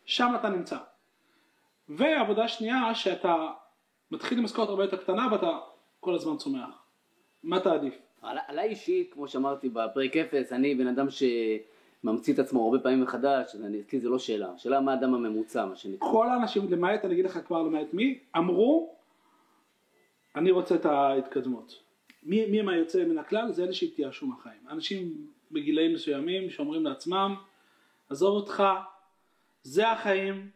[0.05, 0.77] שם אתה נמצא.
[1.89, 3.51] ועבודה שנייה שאתה
[4.11, 5.59] מתחיל עם משכורת הרבה יותר קטנה ואתה
[5.99, 6.83] כל הזמן צומח.
[7.43, 7.93] מה תעדיף?
[8.21, 11.09] עליי אישית, כמו שאמרתי בפרק אפס, אני בן אדם
[12.07, 15.75] שממציא את עצמו הרבה פעמים מחדש, אצלי זה לא שאלה, שאלה מה האדם הממוצע, מה
[15.75, 16.11] שנקרא.
[16.11, 18.95] כל האנשים, למעט, אני אגיד לך כבר למעט מי, אמרו,
[20.35, 21.79] אני רוצה את ההתקדמות.
[22.23, 23.51] מי, מי מה יוצא מן הכלל?
[23.51, 24.59] זה אלה שהתייאשו מהחיים.
[24.69, 27.35] אנשים בגילאים מסוימים שאומרים לעצמם,
[28.09, 28.63] עזוב אותך,
[29.63, 30.49] זה החיים.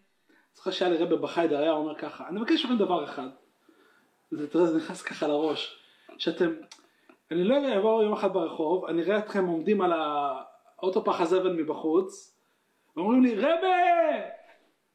[0.56, 3.28] זוכר שהיה לרבי בחיידר היה אומר ככה, אני מבקש מכם דבר אחד,
[4.32, 5.80] זה, נכנס ככה לראש,
[6.18, 6.52] שאתם,
[7.32, 9.92] אני לא אעבור יום אחד ברחוב, אני אראה אתכם עומדים על
[10.82, 12.38] האוטו פח הזבל מבחוץ,
[12.96, 13.68] ואומרים לי, רבי,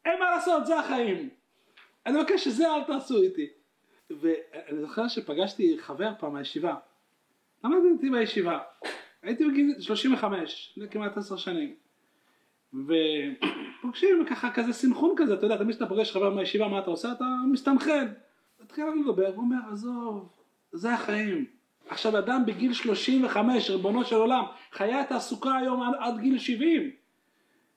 [0.04, 1.28] אין מה לעשות, זה החיים.
[2.06, 3.46] אני מבקש שזה אל תעשו איתי.
[4.10, 6.74] ואני זוכר שפגשתי חבר פעם מהישיבה,
[7.64, 8.58] למדתי איתי בישיבה,
[9.22, 11.74] הייתי בגיל 35, לפני כמעט עשר שנים.
[12.72, 17.12] ופוגשים ככה כזה סנכרון כזה, אתה יודע, תמיד כשאתה פוגש חבר מהישיבה, מה אתה עושה?
[17.12, 18.06] אתה מסתנכרן.
[18.60, 20.28] התחיל לדבר, הוא אומר, עזוב,
[20.72, 21.55] זה החיים.
[21.88, 26.90] עכשיו אדם בגיל 35, ריבונו של עולם, חיי התעסוקה היום עד, עד גיל 70.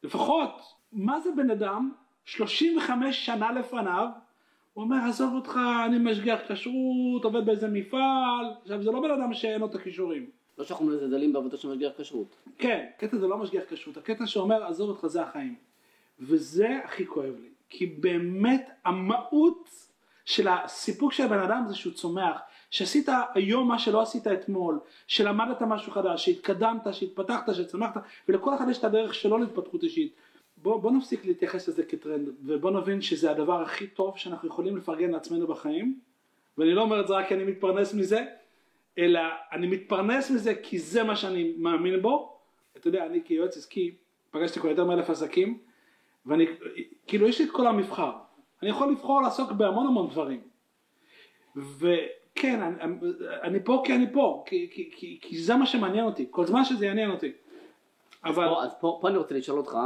[0.03, 0.61] לפחות,
[0.93, 1.91] מה זה בן אדם,
[2.25, 4.07] 35 שנה לפניו,
[4.73, 9.33] הוא אומר, עזוב אותך, אני משגיח כשרות, עובד באיזה מפעל, עכשיו זה לא בן אדם
[9.33, 10.29] שאין לו את הכישורים.
[10.57, 12.35] לא שאנחנו מזלזלים בעבודה של משגיח כשרות.
[12.57, 15.55] כן, הקטע זה לא משגיח כשרות, הקטע שאומר עזוב אותך זה החיים.
[16.19, 19.69] וזה הכי כואב לי, כי באמת המהות
[20.25, 25.61] של הסיפוק של הבן אדם זה שהוא צומח, שעשית היום מה שלא עשית אתמול, שלמדת
[25.61, 30.13] משהו חדש, שהתקדמת, שהתפתחת, שצמחת, ולכל אחד יש את הדרך שלו להתפתחות אישית.
[30.57, 35.11] בוא, בוא נפסיק להתייחס לזה כטרנד, ובוא נבין שזה הדבר הכי טוב שאנחנו יכולים לפרגן
[35.11, 35.99] לעצמנו בחיים,
[36.57, 38.25] ואני לא אומר את זה רק כי אני מתפרנס מזה,
[38.97, 39.19] אלא
[39.51, 42.39] אני מתפרנס מזה כי זה מה שאני מאמין בו.
[42.77, 43.95] אתה יודע, אני כיועץ עסקי
[44.31, 45.57] פגשתי כבר יותר מאלף עסקים,
[46.25, 46.45] ואני,
[47.07, 48.11] כאילו יש לי את כל המבחר.
[48.61, 50.41] אני יכול לבחור לעסוק בהמון המון דברים.
[52.39, 52.95] וכן, אני,
[53.43, 56.65] אני פה כי אני פה, כי, כי, כי, כי זה מה שמעניין אותי, כל זמן
[56.65, 57.31] שזה יעניין אותי.
[58.23, 58.43] אבל...
[58.43, 59.77] אז, פה, אז פה, פה אני רוצה לשאול אותך,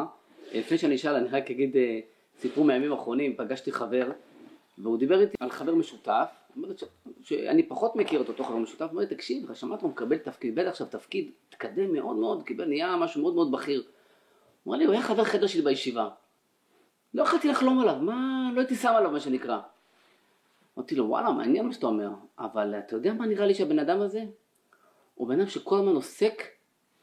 [0.54, 2.00] לפני שאני אשאל, אני רק אגיד אה,
[2.40, 4.12] סיפור מהימים האחרונים, פגשתי חבר,
[4.78, 6.84] והוא דיבר איתי על חבר משותף, אומרת
[7.24, 10.68] שאני פחות מכיר את אותו חבר משותף, אומר לי, תקשיב, שמעת, הוא מקבל תפקיד, בטח
[10.68, 13.84] עכשיו תפקיד, התקדם מאוד מאוד, קיבל, נהיה משהו מאוד מאוד בכיר.
[14.64, 16.10] הוא אמר לי, הוא היה חבר חדר שלי בישיבה.
[17.14, 19.60] לא יכולתי לחלום עליו, מה, לא הייתי שם עליו מה שנקרא.
[20.78, 22.10] אמרתי לו, וואלה, מעניין מה שאתה אומר,
[22.40, 24.24] אבל אתה יודע מה נראה לי שהבן אדם הזה?
[25.16, 26.44] הוא בן אדם שכל הזמן עוסק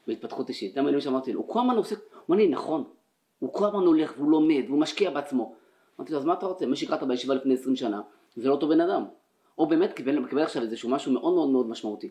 [0.06, 0.74] בהתפתחות אישית.
[0.74, 2.84] זה המילים שאמרתי לו, הוא כל הזמן עוסק, הוא אומר לי, נכון,
[3.38, 5.54] הוא כל הזמן הולך והוא לומד והוא משקיע בעצמו.
[5.98, 6.66] אמרתי לו, אז מה אתה רוצה?
[6.66, 8.00] מה שהקראת בישיבה לפני 20 שנה,
[8.36, 9.04] זה לא אותו בן אדם.
[9.58, 12.10] או באמת קיבל, מקבל עכשיו איזשהו משהו מאוד מאוד מאוד משמעותי.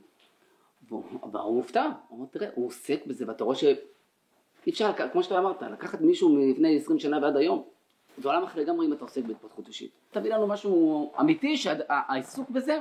[0.89, 3.75] והוא מופתע, הוא אומר, תראה, הוא עוסק בזה ואתה רואה שאי
[4.69, 7.63] אפשר, כמו שאתה אמרת, לקחת מישהו מלפני 20 שנה ועד היום,
[8.19, 9.91] זה עולם אחר לגמרי אם אתה עוסק בהתפתחות אישית.
[10.11, 12.79] תביא לנו משהו אמיתי שהעיסוק בזה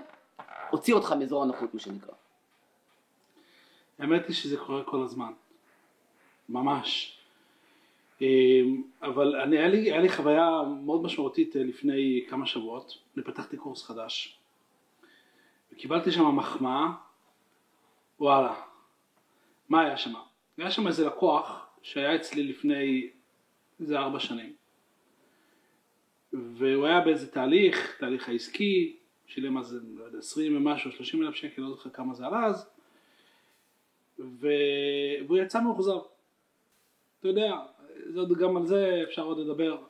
[0.70, 2.14] הוציא אותך מאזור הנוחות מה שנקרא.
[3.98, 5.32] האמת היא שזה קורה כל הזמן.
[6.48, 7.18] ממש.
[8.20, 13.24] אמ, אבל אני, היה, לי, היה לי חוויה מאוד משמעותית אה, לפני כמה שבועות, אני
[13.24, 14.38] פתחתי קורס חדש.
[15.72, 16.86] וקיבלתי שם מחמאה,
[18.20, 18.54] וואלה,
[19.68, 20.14] מה היה שם?
[20.58, 23.10] היה שם איזה לקוח שהיה אצלי לפני
[23.80, 24.57] איזה ארבע שנים.
[26.32, 31.62] והוא היה באיזה תהליך, תהליך העסקי, שילם אז, לא יודע, 20 ומשהו, 30 אלף שקל,
[31.62, 32.70] לא זוכר כמה זה עלה אז,
[34.18, 34.48] ו...
[35.26, 35.98] והוא יצא מאוכזב.
[37.20, 37.56] אתה יודע,
[38.16, 39.82] עוד, גם על זה אפשר עוד לדבר.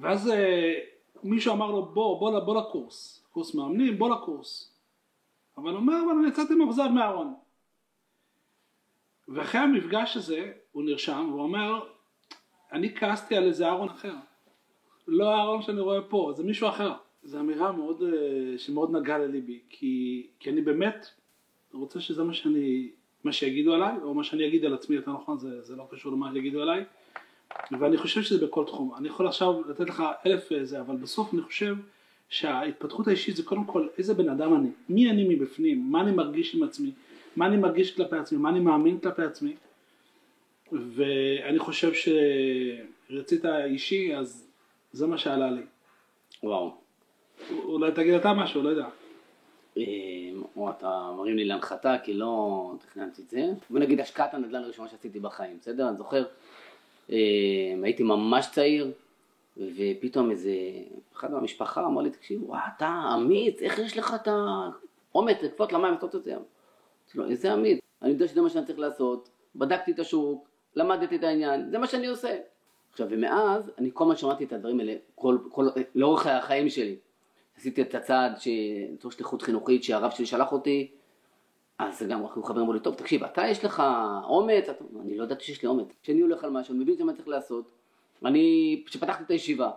[0.00, 0.74] ואז אה,
[1.22, 4.74] מישהו אמר לו בוא, בוא, בוא לקורס, קורס מאמנים, בוא לקורס.
[5.56, 7.34] אבל הוא אומר, אבל יצאתי מאוכזב מהארון.
[9.28, 11.88] ואחרי המפגש הזה הוא נרשם והוא אומר,
[12.72, 14.14] אני כעסתי על איזה אהרון אחר.
[15.08, 16.92] לא האהרון שאני רואה פה, זה מישהו אחר.
[17.24, 21.06] זו אמירה מאוד, אה, שמאוד נגעה לליבי, כי, כי אני באמת
[21.72, 22.90] רוצה שזה מה שאני,
[23.24, 26.12] מה שיגידו עליי, או מה שאני אגיד על עצמי, יותר נכון, זה, זה לא קשור
[26.12, 26.84] למה שיגידו עליי,
[27.80, 28.94] ואני חושב שזה בכל תחום.
[28.98, 31.76] אני יכול עכשיו לתת לך אלף אה, זה, אבל בסוף אני חושב
[32.28, 36.54] שההתפתחות האישית זה קודם כל איזה בן אדם אני, מי אני מבפנים, מה אני מרגיש
[36.54, 36.90] עם עצמי,
[37.36, 39.56] מה אני מרגיש כלפי עצמי, מה אני מאמין כלפי עצמי,
[40.72, 41.92] ואני חושב
[43.10, 44.51] שרצית אישי, אז
[44.92, 45.62] זה מה שעלה לי.
[46.42, 46.74] וואו.
[47.50, 48.86] אולי תגיד אתה משהו, לא יודע.
[49.76, 49.82] אה,
[50.56, 53.46] או אתה מרים לי להנחתה כי לא תכננתי את זה.
[53.70, 55.88] בוא נגיד השקעת הנדל"ן הראשונה שעשיתי בחיים, בסדר?
[55.88, 56.24] אני זוכר,
[57.10, 57.16] אה,
[57.82, 58.92] הייתי ממש צעיר,
[59.56, 60.52] ופתאום איזה
[61.16, 65.92] אחד מהמשפחה אמר לי, תקשיב, וואי, אתה אמיץ, איך יש לך את האומץ לקפוץ למים
[65.92, 66.34] ולעשות את זה?
[66.34, 71.16] אמרתי לו, איזה אמיץ, אני יודע שזה מה שאני צריך לעשות, בדקתי את השוק, למדתי
[71.16, 72.36] את העניין, זה מה שאני עושה.
[72.92, 76.96] עכשיו, ומאז, אני כל הזמן שמעתי את הדברים האלה, כל, כל, לאורך החיים שלי.
[77.56, 78.32] עשיתי את הצעד,
[78.94, 80.90] לצורך שליחות חינוכית שהרב שלי שלח אותי,
[81.78, 83.82] אז גם הוא חבר אמרו לי, טוב תקשיב, אתה יש לך
[84.24, 84.84] אומץ, אתה...
[85.00, 87.70] אני לא ידעתי שיש לי אומץ, כשאני הולך על משהו, אני מבין מה צריך לעשות,
[88.24, 89.70] אני, כשפתחתי את הישיבה,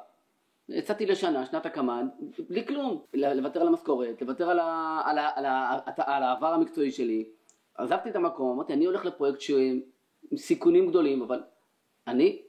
[0.69, 2.01] יצאתי לשנה, שנת הקמה,
[2.49, 6.91] בלי כלום, לוותר על המשכורת, לוותר על, ה, על, ה, על, ה, על העבר המקצועי
[6.91, 7.25] שלי,
[7.75, 9.39] עזבתי את המקום, אמרתי, אני הולך לפרויקט
[10.32, 11.43] עם סיכונים גדולים, אבל
[12.08, 12.41] אני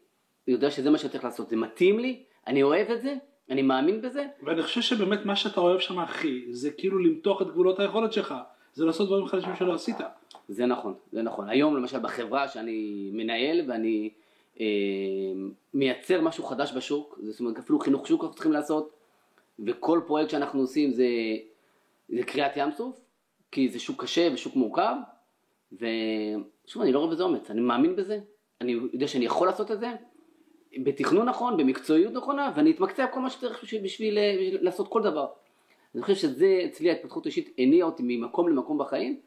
[0.48, 3.14] יודע שזה מה שצריך לעשות, זה מתאים לי, אני אוהב את זה,
[3.50, 4.26] אני מאמין בזה.
[4.42, 8.34] ואני חושב שבאמת מה שאתה אוהב שם הכי, זה כאילו למתוח את גבולות היכולת שלך,
[8.74, 9.96] זה לעשות דברים חדשים שלא עשית.
[10.48, 11.48] זה נכון, זה נכון.
[11.48, 14.10] היום למשל בחברה שאני מנהל ואני
[14.60, 14.66] אה,
[15.74, 18.92] מייצר משהו חדש בשוק, זאת אומרת אפילו חינוך שוק אנחנו צריכים לעשות,
[19.66, 21.06] וכל פרויקט שאנחנו עושים זה,
[22.08, 23.00] זה קריאת ים סוף,
[23.52, 24.94] כי זה שוק קשה ושוק מורכב,
[25.72, 28.18] ושוב אני לא רואה בזה אומץ, אני מאמין בזה,
[28.60, 29.92] אני יודע שאני יכול לעשות את זה,
[30.84, 35.26] בתכנון נכון, במקצועיות נכונה, ואני אתמקצע בכל מה שצריך בשביל, בשביל, בשביל לעשות כל דבר.
[35.94, 39.20] אני חושב שזה אצלי ההתפתחות האישית הניעה אותי ממקום למקום בחיים,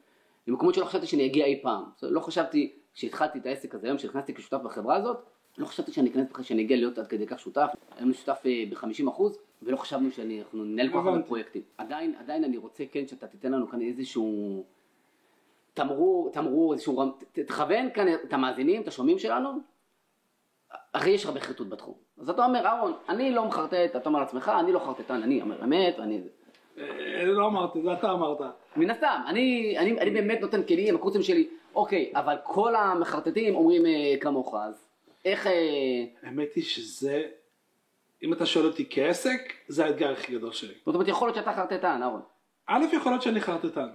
[0.47, 1.83] למקומות שלא חשבתי שאני אגיע אי פעם.
[2.01, 5.17] לא חשבתי, כשהתחלתי את העסק הזה היום, כשנכנסתי כשותף בחברה הזאת,
[5.57, 8.63] לא חשבתי שאני אכנס בכלל שאני אגיע להיות עד כדי כך שותף, היינו שותף אה,
[8.69, 9.21] ב-50%
[9.61, 11.61] ולא חשבנו שאנחנו ננהל כל כך פרויקטים.
[11.77, 14.63] עדיין, עדיין אני רוצה כן שאתה תיתן לנו כאן איזשהו
[15.73, 19.49] תמרור, תמרור, איזשהו, תכוון כאן את המאזינים, את השומעים שלנו,
[20.93, 21.93] הרי יש הרבה חרטוט בתחום.
[22.21, 25.63] אז אתה אומר, אהרון, אני לא מחרטט, אתה אומר לעצמך, אני לא חרטטן, אני אומר
[25.63, 26.21] אמת, ואני...
[26.77, 28.37] אה, לא אמרתי, זה אתה אמרת.
[28.75, 33.85] מן הסתם, אני, אני, אני באמת נותן כלים, הקורסים שלי, אוקיי, אבל כל המחרטטים אומרים
[33.85, 34.85] אה, כמוך, אז
[35.25, 35.47] איך...
[35.47, 36.05] אה...
[36.23, 37.23] האמת היא שזה,
[38.23, 40.73] אם אתה שואל אותי כעסק, זה האתגר הכי גדול שלי.
[40.85, 42.21] זאת אומרת, יכול להיות שאתה חרטטן, אהרון.
[42.67, 43.87] א', יכול להיות שאני חרטטן.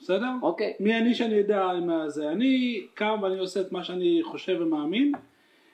[0.00, 0.30] בסדר?
[0.42, 0.74] אוקיי.
[0.80, 2.30] מי אני שאני אדע מה זה?
[2.30, 5.12] אני קם ואני עושה את מה שאני חושב ומאמין,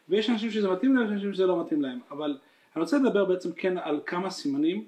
[0.08, 1.98] ויש אנשים שזה מתאים להם, ויש אנשים שזה לא מתאים להם.
[2.10, 2.38] אבל
[2.76, 4.84] אני רוצה לדבר בעצם כן על כמה סימנים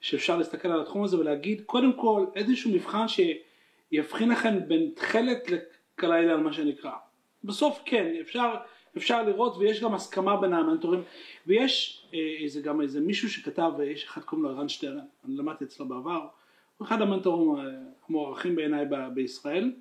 [0.00, 6.36] שאפשר להסתכל על התחום הזה ולהגיד, קודם כל, איזשהו מבחן שיבחין לכם בין תכלת לקלילה,
[6.36, 6.92] מה שנקרא.
[7.44, 8.54] בסוף כן, אפשר,
[8.96, 11.02] אפשר לראות ויש גם הסכמה בין המנטורים
[11.46, 15.64] ויש אה, איזה גם איזה מישהו שכתב, יש אחד קוראים לו ערן שטרן, אני למדתי
[15.64, 16.26] אצלו בעבר,
[16.82, 17.66] אחד המנטורים
[18.08, 19.72] המוערכים בעיניי בישראל,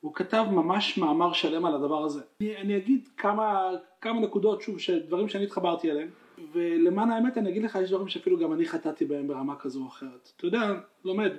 [0.00, 2.20] הוא כתב ממש מאמר שלם על הדבר הזה.
[2.40, 6.08] אני, אני אגיד כמה, כמה נקודות, שוב, דברים שאני התחברתי אליהם,
[6.52, 9.88] ולמען האמת אני אגיד לך, יש דברים שאפילו גם אני חטאתי בהם ברמה כזו או
[9.88, 10.32] אחרת.
[10.36, 10.72] אתה יודע,
[11.04, 11.32] לומד,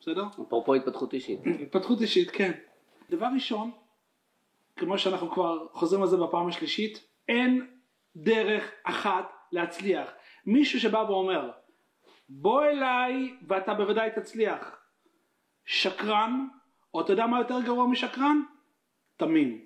[0.00, 0.24] בסדר?
[0.42, 1.40] אפרופו התפתחות אישית.
[1.62, 2.52] התפתחות אישית, כן.
[3.10, 3.70] דבר ראשון,
[4.76, 7.66] כמו שאנחנו כבר חוזרים על זה בפעם השלישית, אין
[8.16, 10.10] דרך אחת להצליח.
[10.46, 11.50] מישהו שבא ואומר,
[12.28, 14.76] בוא אליי ואתה בוודאי תצליח.
[15.64, 16.46] שקרן,
[16.94, 18.42] או אתה יודע מה יותר גרוע משקרן?
[19.16, 19.64] תמים.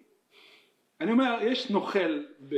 [1.00, 2.54] אני אומר, יש נוכל ב...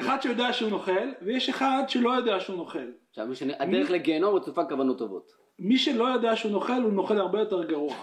[0.00, 2.90] אחד שיודע שהוא נוכל, ויש אחד שלא יודע שהוא נוכל.
[3.10, 3.26] עכשיו,
[3.58, 5.32] הדרך לגיהנום רצופה כוונות טובות.
[5.58, 7.94] מי שלא יודע שהוא נוכל, הוא נוכל הרבה יותר גרוע.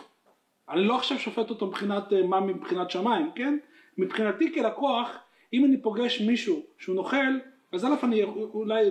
[0.70, 3.58] אני לא עכשיו שופט אותו מבחינת אה, מה מבחינת שמיים, כן?
[3.98, 5.18] מבחינתי כלקוח,
[5.54, 7.40] אם אני פוגש מישהו שהוא נוכל,
[7.72, 8.90] אז א' אני אולי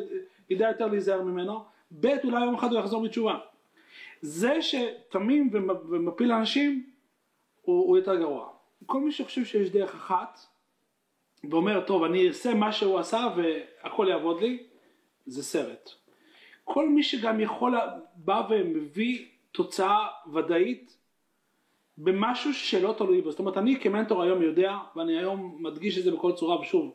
[0.53, 1.65] ידע יותר להיזהר ממנו,
[2.01, 3.39] ב' אולי יום אחד הוא יחזור בתשובה.
[4.23, 5.51] זה שתמים
[5.89, 6.87] ומפיל אנשים
[7.63, 8.49] הוא, הוא יותר גרוע.
[8.87, 10.39] כל מי שחושב שיש דרך אחת
[11.51, 14.63] ואומר טוב אני אעשה מה שהוא עשה והכל יעבוד לי,
[15.27, 15.91] זה סרט.
[16.65, 17.75] כל מי שגם יכול,
[18.15, 20.99] בא ומביא תוצאה ודאית
[21.99, 23.31] במשהו שלא תלוי בו.
[23.31, 26.95] זאת אומרת, אני כמנטור היום יודע, ואני היום מדגיש את זה בכל צורה, ושוב,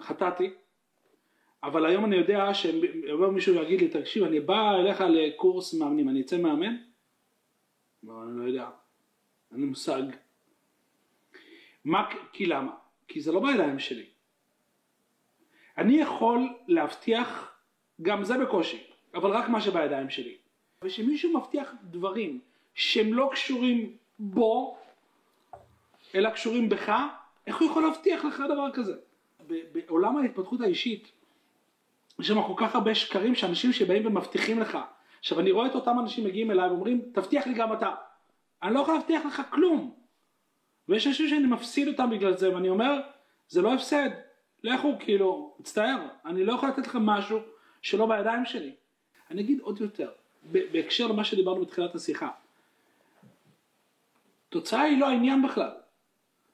[0.00, 0.50] חטאתי,
[1.62, 6.20] אבל היום אני יודע שיבוא מישהו ויגיד לי, תקשיב, אני בא אליך לקורס מאמנים, אני
[6.20, 6.76] אצא מאמן?
[8.06, 8.70] אבל אני לא יודע,
[9.52, 10.02] אין לי מושג.
[11.84, 12.72] מה, כי למה?
[13.08, 14.06] כי זה לא בידיים שלי.
[15.78, 17.56] אני יכול להבטיח,
[18.02, 20.36] גם זה בקושי, אבל רק מה שבידיים שלי.
[20.84, 22.40] ושמישהו מבטיח דברים
[22.74, 24.78] שהם לא קשורים בו,
[26.14, 26.92] אלא קשורים בך,
[27.46, 28.94] איך הוא יכול להבטיח לך דבר כזה?
[29.72, 31.12] בעולם ההתפתחות האישית,
[32.20, 34.78] יש שם כל כך הרבה שקרים שאנשים שבאים ומבטיחים לך.
[35.18, 37.94] עכשיו אני רואה את אותם אנשים מגיעים אליי ואומרים, תבטיח לי גם אתה.
[38.62, 39.94] אני לא יכול להבטיח לך כלום.
[40.88, 43.00] ויש אנשים שאני מפסיד אותם בגלל זה, ואני אומר,
[43.48, 44.10] זה לא הפסד.
[44.64, 47.38] לכו, כאילו, מצטער, אני לא יכול לתת לך משהו
[47.82, 48.74] שלא בידיים שלי.
[49.30, 50.10] אני אגיד עוד יותר,
[50.42, 52.28] בהקשר למה שדיברנו בתחילת השיחה.
[54.48, 55.70] תוצאה היא לא העניין בכלל.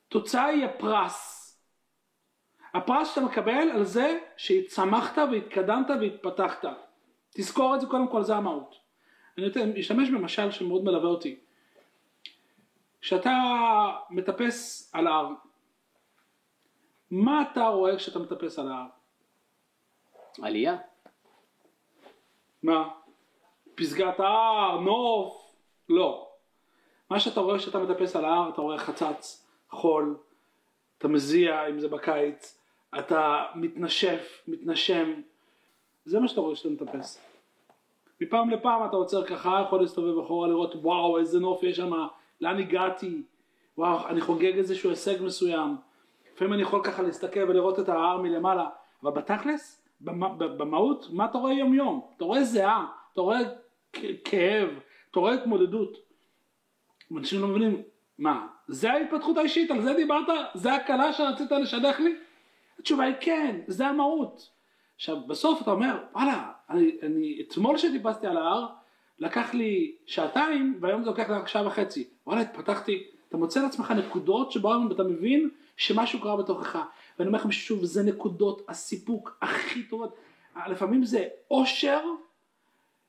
[0.08, 1.37] תוצאה היא הפרס.
[2.74, 6.64] הפרס שאתה מקבל על זה שצמחת והתקדמת והתפתחת.
[7.30, 8.74] תזכור את זה קודם כל, זה המהות.
[9.38, 11.38] אני אשתמש במשל שמאוד מלווה אותי.
[13.00, 13.32] כשאתה
[14.10, 15.28] מטפס על ההר,
[17.10, 18.86] מה אתה רואה כשאתה מטפס על ההר?
[20.42, 20.76] עלייה.
[22.62, 22.88] מה?
[23.74, 25.54] פסגת ההר, נוף?
[25.88, 26.28] לא.
[27.10, 30.18] מה שאתה רואה כשאתה מטפס על ההר, אתה רואה חצץ, חול,
[30.98, 32.57] אתה מזיע אם זה בקיץ,
[32.98, 35.12] אתה מתנשף, מתנשם,
[36.04, 37.20] זה מה שאתה רואה כשאתה מטפס.
[38.20, 41.92] מפעם לפעם אתה עוצר ככה, יכול להסתובב אחורה לראות וואו איזה נוף יש שם,
[42.40, 43.22] לאן הגעתי,
[43.78, 45.76] וואו אני חוגג איזשהו הישג מסוים,
[46.34, 48.68] לפעמים אני יכול ככה להסתכל ולראות את ההר מלמעלה,
[49.02, 52.06] אבל בתכלס, במהות, מה אתה רואה יום יום?
[52.16, 53.38] אתה רואה זיעה, אתה רואה
[54.24, 54.68] כאב,
[55.10, 55.98] אתה רואה התמודדות.
[57.16, 57.82] אנשים לא מבינים,
[58.18, 60.26] מה, זה ההתפתחות האישית, על זה דיברת?
[60.54, 62.16] זה הקלה שרצית לשדך לי?
[62.78, 64.50] התשובה היא כן, זה המהות.
[64.96, 68.66] עכשיו בסוף אתה אומר, וואלה, אני, אני אתמול שטיפסתי על ההר,
[69.18, 72.08] לקח לי שעתיים והיום זה לוקח רק שעה וחצי.
[72.26, 76.78] וואלה, התפתחתי, אתה מוצא לעצמך נקודות שבהן אתה מבין שמשהו קרה בתוכך.
[77.18, 80.16] ואני אומר לכם שוב, זה נקודות הסיפוק הכי טובות.
[80.66, 82.00] לפעמים זה אושר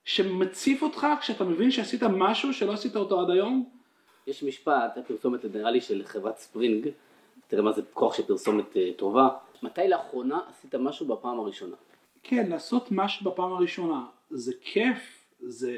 [0.06, 3.70] שמציף אותך כשאתה מבין שעשית משהו שלא עשית אותו עד היום.
[4.28, 6.90] יש משפט, הפרסומת נראה לי של חברת ספרינג,
[7.48, 9.30] תראה מה זה כוח של פרסומת אה, טובה.
[9.64, 11.76] מתי לאחרונה עשית משהו בפעם הראשונה?
[12.24, 15.78] כן, לעשות משהו בפעם הראשונה זה כיף, זה...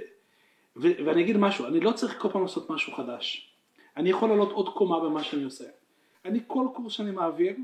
[0.76, 3.52] ו- ואני אגיד משהו, אני לא צריך כל פעם לעשות משהו חדש.
[3.98, 5.66] אני יכול לעלות עוד קומה במה שאני עושה.
[6.26, 7.56] אני כל קורס שאני מעביר,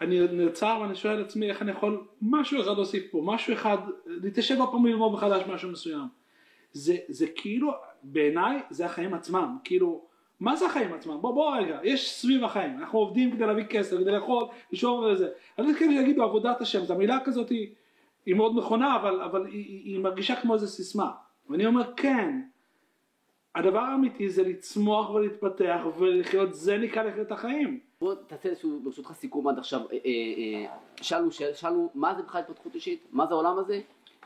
[0.00, 3.78] אני נעצר ואני שואל את עצמי איך אני יכול משהו אחד להוסיף פה, משהו אחד,
[4.06, 6.08] להתיישב עוד פעם ללמוד מחדש משהו מסוים.
[6.72, 10.07] זה, זה כאילו, בעיניי זה החיים עצמם, כאילו,
[10.40, 11.20] מה זה החיים עצמם?
[11.20, 15.28] בוא בוא רגע, יש סביב החיים, אנחנו עובדים כדי להביא כסף, כדי לאכול, לשאול וזה.
[15.58, 17.68] אני לא כן יגידו עבודת השם, זו המילה כזאת היא,
[18.26, 21.10] היא מאוד נכונה, אבל, אבל היא, היא, היא מרגישה כמו איזה סיסמה.
[21.50, 22.40] ואני אומר כן,
[23.54, 27.80] הדבר האמיתי זה לצמוח ולהתפתח ולחיות, זה נקרא לחיות את החיים.
[28.00, 32.74] בוא תעשה איזשהו ברשותך סיכום עד עכשיו, אה, אה, שאלנו, שאלנו מה זה בכלל התפתחות
[32.74, 33.80] אישית, מה זה העולם הזה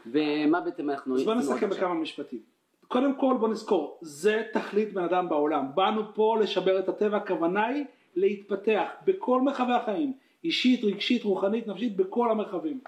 [0.06, 1.16] ומה בעצם אנחנו...
[1.16, 2.51] אז בוא נסכם בכמה משפטים.
[2.92, 7.66] קודם כל בוא נזכור, זה תכלית בן אדם בעולם, באנו פה לשבר את הטבע, הכוונה
[7.66, 7.84] היא
[8.16, 10.12] להתפתח בכל מרחבי החיים,
[10.44, 12.80] אישית, רגשית, רוחנית, נפשית, בכל המרחבים.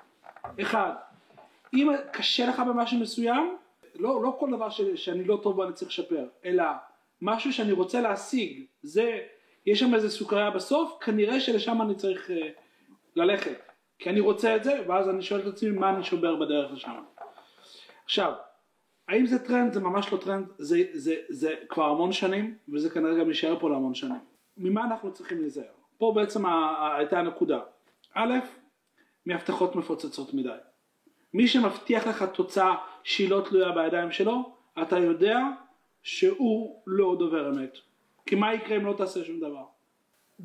[0.61, 0.93] אחד,
[1.75, 3.57] אם קשה לך במשהו מסוים,
[3.95, 6.64] לא, לא כל דבר ש, שאני לא טוב בו אני צריך לשפר, אלא
[7.23, 9.19] משהו שאני רוצה להשיג, זה,
[9.67, 12.33] יש שם איזה סוכריה בסוף, כנראה שלשם אני צריך אה,
[13.17, 13.59] ללכת,
[13.99, 17.03] כי אני רוצה את זה, ואז אני שואל את עצמי מה אני שובר בדרך לשם.
[18.05, 18.33] עכשיו,
[19.09, 19.73] האם זה טרנד?
[19.73, 23.71] זה ממש לא טרנד, זה, זה, זה כבר המון שנים, וזה כנראה גם יישאר פה
[23.71, 24.21] להמון שנים.
[24.57, 25.64] ממה אנחנו צריכים להיזהר?
[25.99, 26.47] פה בעצם
[26.97, 27.61] הייתה הנקודה.
[28.14, 28.35] א',
[29.27, 30.57] מהבטחות מפוצצות מדי.
[31.35, 35.38] מי שמבטיח לך תוצאה שהיא לא תלויה בידיים שלו, אתה יודע
[36.03, 37.79] שהוא לא דובר אמת.
[38.27, 39.64] כי מה יקרה אם לא תעשה שום דבר?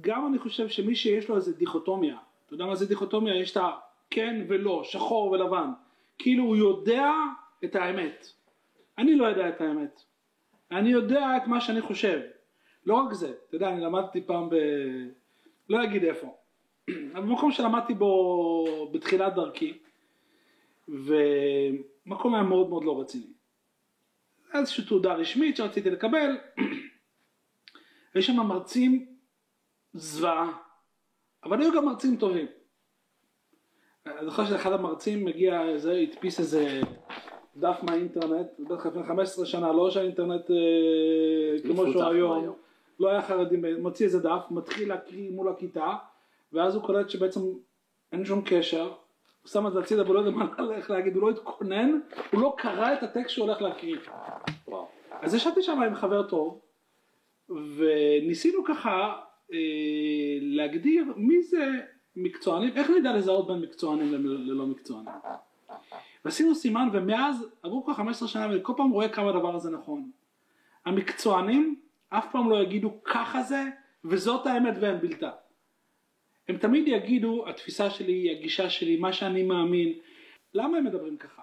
[0.01, 3.35] גם אני חושב שמי שיש לו איזה דיכוטומיה, אתה יודע מה זה דיכוטומיה?
[3.35, 5.69] יש את הכן ולא, שחור ולבן.
[6.17, 7.11] כאילו הוא יודע
[7.63, 8.27] את האמת.
[8.99, 10.01] אני לא יודע את האמת.
[10.71, 12.21] אני יודע את מה שאני חושב.
[12.85, 14.55] לא רק זה, אתה יודע, אני למדתי פעם ב...
[15.69, 16.37] לא אגיד איפה.
[17.15, 19.77] במקום שלמדתי בו בתחילת דרכי,
[20.87, 23.33] ומקום היה מאוד מאוד לא רציני.
[24.53, 26.37] איזושהי תעודה רשמית שרציתי לקבל,
[28.13, 29.05] היו שם מרצים
[29.93, 30.57] זוועה,
[31.43, 32.47] אבל היו גם מרצים טובים.
[34.05, 36.81] אני זוכר שאחד המרצים מגיע, זה, הדפיס איזה
[37.59, 40.55] דף מהאינטרנט, בטח לפני 15 שנה, לא שהאינטרנט אה,
[41.67, 42.53] כמו שהוא היום,
[42.99, 45.93] לא היה חרדים, מוציא איזה דף, מתחיל להקריא מול הכיתה,
[46.53, 47.39] ואז הוא קולט שבעצם
[48.11, 48.83] אין שום קשר,
[49.41, 51.99] הוא שם את זה הצידה והוא לא יודע מה הולך להגיד, הוא לא התכונן,
[52.31, 53.97] הוא לא קרא את הטקסט שהוא הולך להקריא.
[54.67, 54.87] וואו.
[55.21, 56.61] אז ישבתי שם עם חבר טוב,
[57.49, 59.15] וניסינו ככה
[59.53, 59.57] אה,
[60.41, 61.65] להגדיר מי זה
[62.15, 65.13] מקצוענים, איך נדע לזהות בין מקצוענים ללא מקצוענים.
[66.25, 70.11] ועשינו סימן ומאז עברו כבר 15 שנה ואני כל פעם רואה כמה הדבר הזה נכון.
[70.85, 71.79] המקצוענים
[72.09, 73.63] אף פעם לא יגידו ככה זה
[74.05, 75.31] וזאת האמת ואין בלתה.
[76.47, 79.93] הם תמיד יגידו התפיסה שלי, הגישה שלי, מה שאני מאמין.
[80.53, 81.41] למה הם מדברים ככה?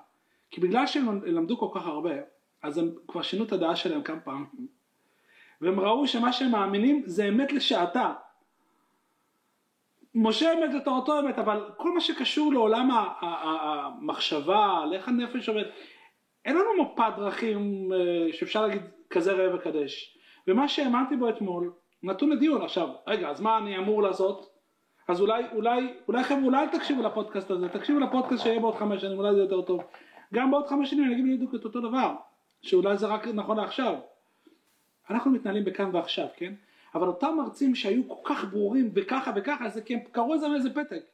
[0.50, 2.14] כי בגלל שהם למדו כל כך הרבה
[2.62, 4.46] אז הם כבר שינו את הדעה שלהם כמה פעמים
[5.60, 8.12] והם ראו שמה שהם מאמינים זה אמת לשעתה.
[10.18, 15.64] משה אמת לתורתו אמת, אבל כל מה שקשור לעולם המחשבה, על איך הנפש עובד,
[16.44, 20.18] אין לנו מפת דרכים אה, שאפשר להגיד כזה ראה וקדש.
[20.48, 22.62] ומה שהאמנתי בו אתמול נתון לדיון.
[22.62, 24.50] עכשיו, רגע, אז מה אני אמור לעשות?
[25.08, 29.00] אז אולי, אולי, אולי חבר'ה, אולי אל תקשיבו לפודקאסט הזה, תקשיבו לפודקאסט שיהיה בעוד חמש
[29.00, 29.82] שנים, אולי זה יותר טוב.
[30.34, 32.14] גם בעוד חמש שנים אני אגיד בדיוק את אותו דבר,
[32.62, 33.94] שאולי זה רק נכון לעכשיו.
[35.10, 36.54] אנחנו מתנהלים בכאן ועכשיו, כן?
[36.96, 40.48] אבל אותם מרצים שהיו כל כך ברורים וככה וככה, זה כי הם קראו את זה
[40.48, 41.04] מאיזה פתק.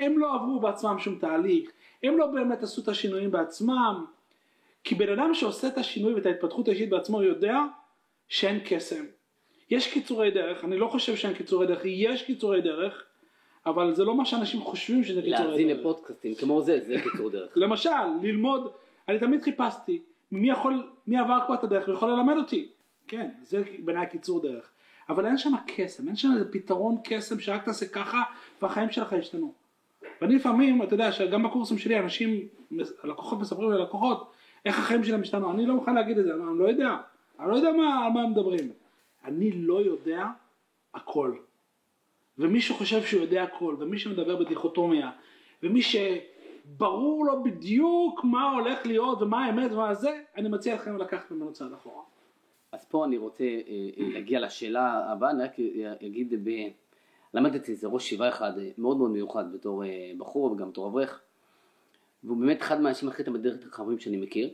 [0.00, 1.70] הם לא עברו בעצמם שום תהליך,
[2.02, 4.04] הם לא באמת עשו את השינויים בעצמם,
[4.84, 7.58] כי בן אדם שעושה את השינוי ואת ההתפתחות האישית בעצמו יודע
[8.28, 9.04] שאין קסם.
[9.70, 13.04] יש קיצורי דרך, אני לא חושב שאין קיצורי דרך, יש קיצורי דרך,
[13.66, 15.48] אבל זה לא מה שאנשים חושבים שזה קיצורי דרך.
[15.48, 17.50] להאזין לפודקאסטים כמו זה, זה קיצור דרך.
[17.62, 17.90] למשל,
[18.22, 18.72] ללמוד,
[19.08, 20.00] אני תמיד חיפשתי
[20.32, 22.68] מי יכול, מי עבר כבר את הדרך ויכול ללמד אותי.
[23.08, 24.70] כן, זה בעיניי קיצור דרך.
[25.08, 28.22] אבל אין שם קסם, אין שם איזה פתרון קסם שרק תעשה ככה
[28.62, 29.52] והחיים שלך ישתנו.
[30.20, 32.48] ואני לפעמים, אתה יודע שגם בקורסים שלי אנשים,
[33.02, 34.32] הלקוחות מספרים ללקוחות
[34.64, 36.96] איך החיים שלהם השתנו, אני לא מוכן להגיד את זה, אני לא יודע,
[37.40, 38.72] אני לא יודע מה, על מה הם מדברים.
[39.24, 40.26] אני לא יודע
[40.94, 41.34] הכל.
[42.38, 45.10] ומי שחושב שהוא יודע הכל, ומי שמדבר בדיכוטומיה,
[45.62, 51.30] ומי שברור לו בדיוק מה הולך להיות ומה האמת ומה זה, אני מציע לכם לקחת
[51.30, 52.02] ממנו צעד אחורה.
[52.72, 53.60] אז פה אני רוצה אה,
[53.98, 55.56] אה, להגיע לשאלה הבאה, אני רק
[56.06, 56.50] אגיד, ב...
[57.34, 59.82] למדתי איזה ראש שבעה אחד אה, מאוד מאוד מיוחד בתור
[60.18, 61.20] בחור וגם בתור אברך,
[62.24, 64.50] והוא באמת אחד מהאנשים הכי תלמידי חכמים שאני מכיר,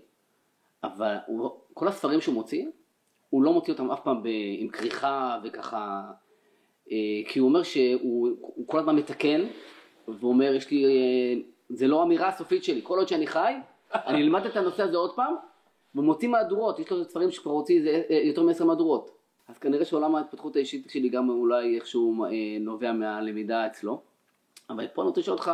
[0.85, 2.67] אבל הוא, כל הספרים שהוא מוציא,
[3.31, 6.13] הוא לא מוציא אותם אף פעם ב, עם כריכה וככה,
[7.29, 9.41] כי הוא אומר שהוא כל הזמן מתקן,
[10.09, 10.85] והוא אומר יש לי,
[11.69, 13.55] זה לא האמירה הסופית שלי, כל עוד שאני חי,
[13.95, 15.35] אני אלמד את הנושא הזה עוד פעם,
[15.97, 19.11] ומוציא מהדורות, יש לו ספרים שכבר הוציא אה, יותר מעשר מהדורות.
[19.49, 22.31] אז כנראה שעולם ההתפתחות האישית שלי גם אולי איכשהו אה,
[22.61, 24.01] נובע מהלמידה אצלו.
[24.71, 25.51] אבל פה אני רוצה לשאול אותך,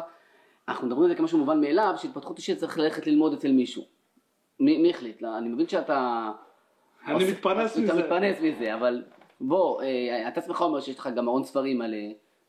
[0.69, 3.83] אנחנו מדברים על זה כמשהו מובן מאליו, שהתפתחות אישית צריך ללכת ללמוד אצל מישהו.
[4.61, 5.23] מי, מי החליט?
[5.23, 6.31] אני מבין שאתה...
[7.07, 7.93] אני עושה, מתפרנס מזה.
[7.93, 9.03] אתה מתפרנס מזה, אבל
[9.41, 11.95] בוא, אה, אתה עצמך אומר שיש לך גם המון ספרים על...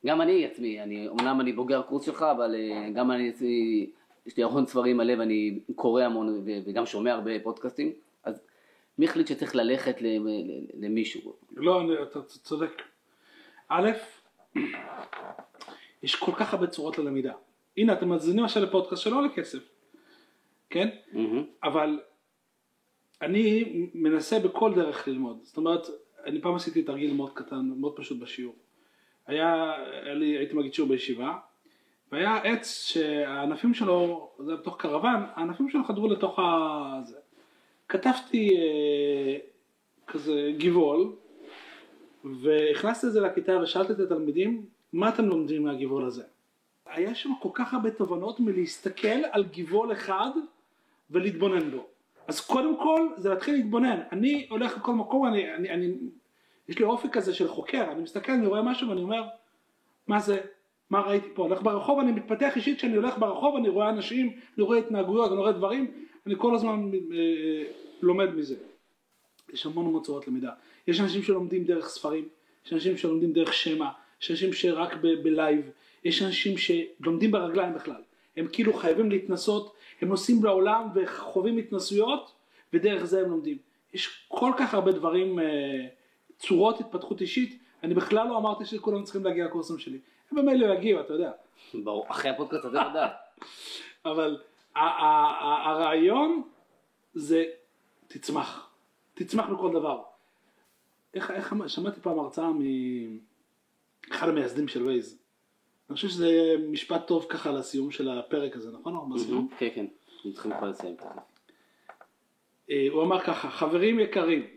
[0.05, 2.55] גם אני עצמי, אני, אמנם אני בוגר קורס שלך, אבל
[2.93, 3.89] גם אני עצמי
[4.25, 8.41] יש לי המון ספרים מלא ואני קורא המון וגם שומע הרבה פודקאסטים, אז
[8.97, 9.95] מי החליט שצריך ללכת
[10.79, 11.33] למישהו?
[11.55, 12.81] לא, אתה צודק.
[13.69, 13.89] א',
[16.03, 17.33] יש כל כך הרבה צורות ללמידה.
[17.77, 19.69] הנה, אתם מאזינים עכשיו לפודקאסט שלא עולה כסף,
[20.69, 20.89] כן?
[21.13, 21.17] Mm-hmm.
[21.63, 21.99] אבל
[23.21, 25.39] אני מנסה בכל דרך ללמוד.
[25.41, 25.87] זאת אומרת,
[26.25, 28.55] אני פעם עשיתי תרגיל מאוד קטן, מאוד פשוט בשיעור.
[29.27, 31.37] היה, היה לי, הייתי מגיד שיעור בישיבה,
[32.13, 36.99] והיה עץ שהענפים שלו, זה היה בתוך קרוון, הענפים שלו חדרו לתוך ה...
[37.03, 37.17] זה.
[37.89, 39.37] כתבתי אה,
[40.07, 41.11] כזה גבעול,
[42.23, 46.23] והכנסתי את זה לכיתה ושאלתי את התלמידים, מה אתם לומדים מהגבעול הזה?
[46.85, 50.29] היה שם כל כך הרבה תובנות מלהסתכל על גבעול אחד
[51.09, 51.87] ולהתבונן בו.
[52.27, 53.99] אז קודם כל זה להתחיל להתבונן.
[54.11, 55.93] אני הולך לכל מקום, אני, אני, אני,
[56.67, 59.23] יש לי אופי כזה של חוקר, אני מסתכל, אני רואה משהו ואני אומר,
[60.07, 60.41] מה זה?
[60.89, 61.43] מה ראיתי פה?
[61.43, 65.39] הולך ברחוב, אני מתפתח אישית כשאני הולך ברחוב, אני רואה אנשים, אני רואה התנהגויות, אני
[65.39, 65.91] רואה דברים,
[66.25, 67.63] אני כל הזמן אה,
[68.01, 68.55] לומד מזה.
[69.53, 70.51] יש המון המון צורות למידה.
[70.87, 72.27] יש אנשים שלומדים דרך ספרים,
[72.65, 73.89] יש אנשים שלומדים דרך שמע,
[74.21, 75.69] יש אנשים שרק בלייב,
[76.03, 78.01] יש אנשים שלומדים ברגליים בכלל.
[78.37, 82.31] הם כאילו חייבים להתנסות, הם נוסעים לעולם וחווים התנסויות,
[82.73, 83.57] ודרך זה הם לומדים.
[83.93, 85.85] יש כל כך הרבה דברים, אה,
[86.37, 89.97] צורות התפתחות אישית, אני בכלל לא אמרתי שכולם צריכים להגיע לקורסים שלי.
[90.37, 91.31] הם במילא לא יגיעו, אתה יודע.
[91.73, 93.11] ברור, אחרי הפודקאסט הזה לדעת.
[94.05, 94.41] אבל
[94.75, 96.43] הרעיון
[97.13, 97.43] זה
[98.07, 98.69] תצמח,
[99.13, 100.03] תצמח בכל דבר.
[101.13, 102.49] איך, איך שמעתי פעם הרצאה
[104.09, 105.19] מאחד המייסדים של וייז.
[105.89, 108.95] אני חושב שזה משפט טוב ככה לסיום של הפרק הזה, נכון?
[108.95, 109.47] אנחנו?
[109.57, 110.95] כן, כן, אנחנו צריכים כבר לסיים.
[112.69, 114.47] אה, הוא אמר ככה, חברים יקרים,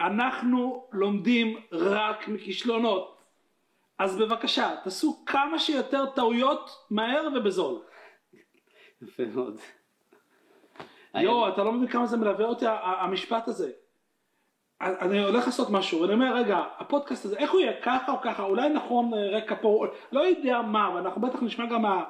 [0.00, 3.15] אנחנו לומדים רק מכישלונות,
[3.98, 7.82] אז בבקשה, תעשו כמה שיותר טעויות מהר ובזול.
[9.02, 9.58] יפה מאוד.
[11.14, 13.70] יואו, אתה לא מבין כמה זה מלווה אותי המשפט הזה.
[14.80, 18.42] אני הולך לעשות משהו, ואני אומר, רגע, הפודקאסט הזה, איך הוא יהיה ככה או ככה,
[18.42, 22.04] אולי נכון אה, רקע פה, לא יודע מה, ואנחנו בטח נשמע גם מה-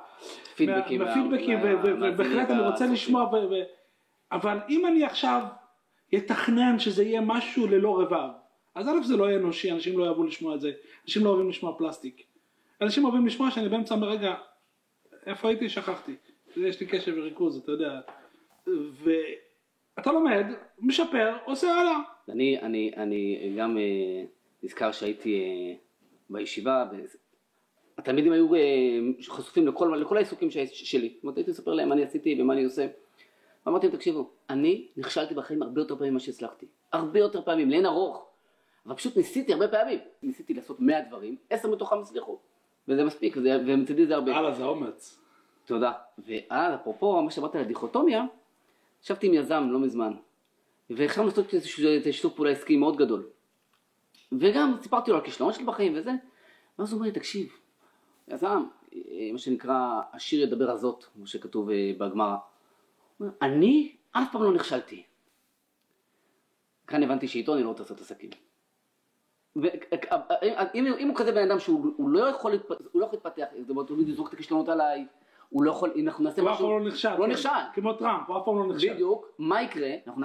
[0.56, 2.86] פידבקים מה- מהפידבקים, ובהחלט אני רוצה.
[2.86, 3.30] לשמוע,
[4.32, 5.42] אבל אם אני עכשיו
[6.12, 8.28] יתכנן שזה יהיה משהו ללא רבב,
[8.76, 10.72] אז א' זה לא יהיה אנושי, אנשים לא יאהבו לשמוע את זה,
[11.04, 12.22] אנשים לא אוהבים לשמוע פלסטיק.
[12.80, 14.34] אנשים אוהבים לשמוע שאני באמצע אומר, רגע,
[15.26, 15.68] איפה הייתי?
[15.68, 16.14] שכחתי.
[16.56, 18.00] יש לי קשב וריכוז, אתה יודע.
[18.66, 20.46] ואתה לומד,
[20.78, 21.98] משפר, עושה הלאה.
[22.28, 24.24] אני, אני, אני גם אה,
[24.62, 25.74] נזכר שהייתי אה,
[26.30, 26.84] בישיבה,
[27.98, 28.60] והתלמידים היו אה,
[29.28, 31.12] חשופים לכל, לכל העיסוקים ש- שלי.
[31.14, 32.86] זאת אומרת, הייתי מספר להם מה אני עשיתי ומה אני עושה.
[33.66, 36.66] ואמרתי להם, תקשיבו, אני נכשלתי בחיים הרבה יותר פעמים ממה שהצלחתי.
[36.92, 38.25] הרבה יותר פעמים, לאין ארוך.
[38.86, 39.98] אבל פשוט ניסיתי הרבה פעמים.
[40.22, 42.38] ניסיתי לעשות 100 דברים, 10 מתוכם הצליחו.
[42.88, 44.36] וזה מספיק, וזה- ומצידי זה הרבה.
[44.36, 45.18] הלאה, זה אומץ.
[45.64, 45.92] תודה.
[46.18, 48.24] ואז אפרופו מה שאמרת על הדיכוטומיה,
[49.02, 50.12] ישבתי עם יזם לא מזמן,
[50.90, 51.82] והחלנו לעשות איזשהו
[52.12, 53.26] שיתוף פעולה עסקי מאוד גדול.
[54.32, 56.10] וגם סיפרתי לו על כישלון שלי בחיים וזה,
[56.78, 57.48] ואז הוא אומר לי, תקשיב,
[58.28, 58.64] יזם,
[58.94, 59.00] אה,
[59.32, 62.36] מה שנקרא, השיר ידבר הזאת, כמו שכתוב אה, בגמרא.
[63.42, 65.02] אני אף פעם לא נכשלתי.
[66.86, 68.30] כאן הבנתי שאיתו אני לא רוצה לעשות עסקים.
[69.62, 72.52] ואם אם הוא כזה בן אדם שהוא הוא לא יכול
[72.94, 75.06] לא יכול להתפתח, זאת אומרת, הוא יזרוק את הכישלונות עליי,
[75.50, 77.16] הוא לא יכול, אנחנו נעשה הוא אף משהו, פעם לא נכשל.
[77.18, 77.30] לא כן.
[77.30, 77.48] נכשל.
[77.74, 78.94] כמו טראמפ, הוא אף פעם לא נכשל.
[78.94, 79.90] בדיוק, מה יקרה?
[80.06, 80.22] אנחנו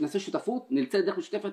[0.00, 1.52] נעשה, שותפות, נצא לדרך משותפת,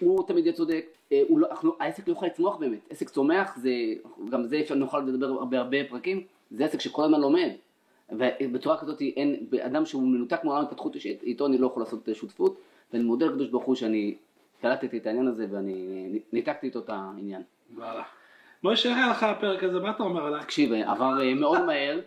[0.00, 3.56] הוא תמיד יהיה צודק, אה, הוא לא, אנחנו, העסק לא יכול לצמוח באמת, עסק צומח,
[3.56, 3.70] זה,
[4.30, 7.50] גם זה אפשר נוכל לדבר בהרבה פרקים, זה עסק שכל הזמן לומד,
[8.10, 12.56] ובצורה כזאת אין, אדם שהוא מנותק מעולם התפתחות אישית, איתו אני לא יכול לעשות שותפות,
[12.92, 14.14] ואני מודה לקדוש ברוך הוא שאני
[14.60, 17.42] קלטתי את העניין הזה ואני ניתקתי איתו את העניין.
[17.74, 18.02] וואלה.
[18.64, 19.80] משה, היה לך הפרק הזה?
[19.80, 20.42] מה אתה אומר עליי?
[20.42, 22.00] תקשיב, עבר אה, מאוד מהר,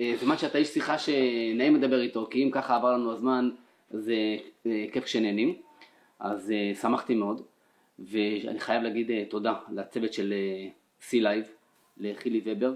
[0.00, 3.50] אה, סימן שאתה איש שיחה שנעים לדבר איתו, כי אם ככה עבר לנו הזמן,
[3.90, 4.14] זה
[4.66, 5.54] אה, כיף כשנהנים,
[6.20, 7.42] אז אה, שמחתי מאוד,
[7.98, 10.34] ואני חייב להגיד אה, תודה לצוות של
[11.12, 11.44] לייב,
[11.98, 12.74] לחילי ובר.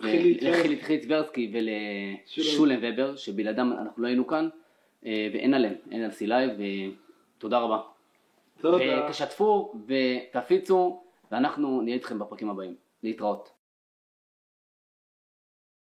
[0.00, 4.48] לחילי חילי טברסקי ולשולם ובר, שבלעדם אנחנו לא היינו כאן,
[5.06, 6.50] אה, ואין עליהם, אין על לייב,
[7.38, 7.91] ותודה רבה.
[8.62, 9.06] תודה.
[9.06, 11.02] ותשתפו ותפיצו,
[11.32, 12.74] ואנחנו נהיה איתכם בפרקים הבאים.
[13.02, 13.61] להתראות.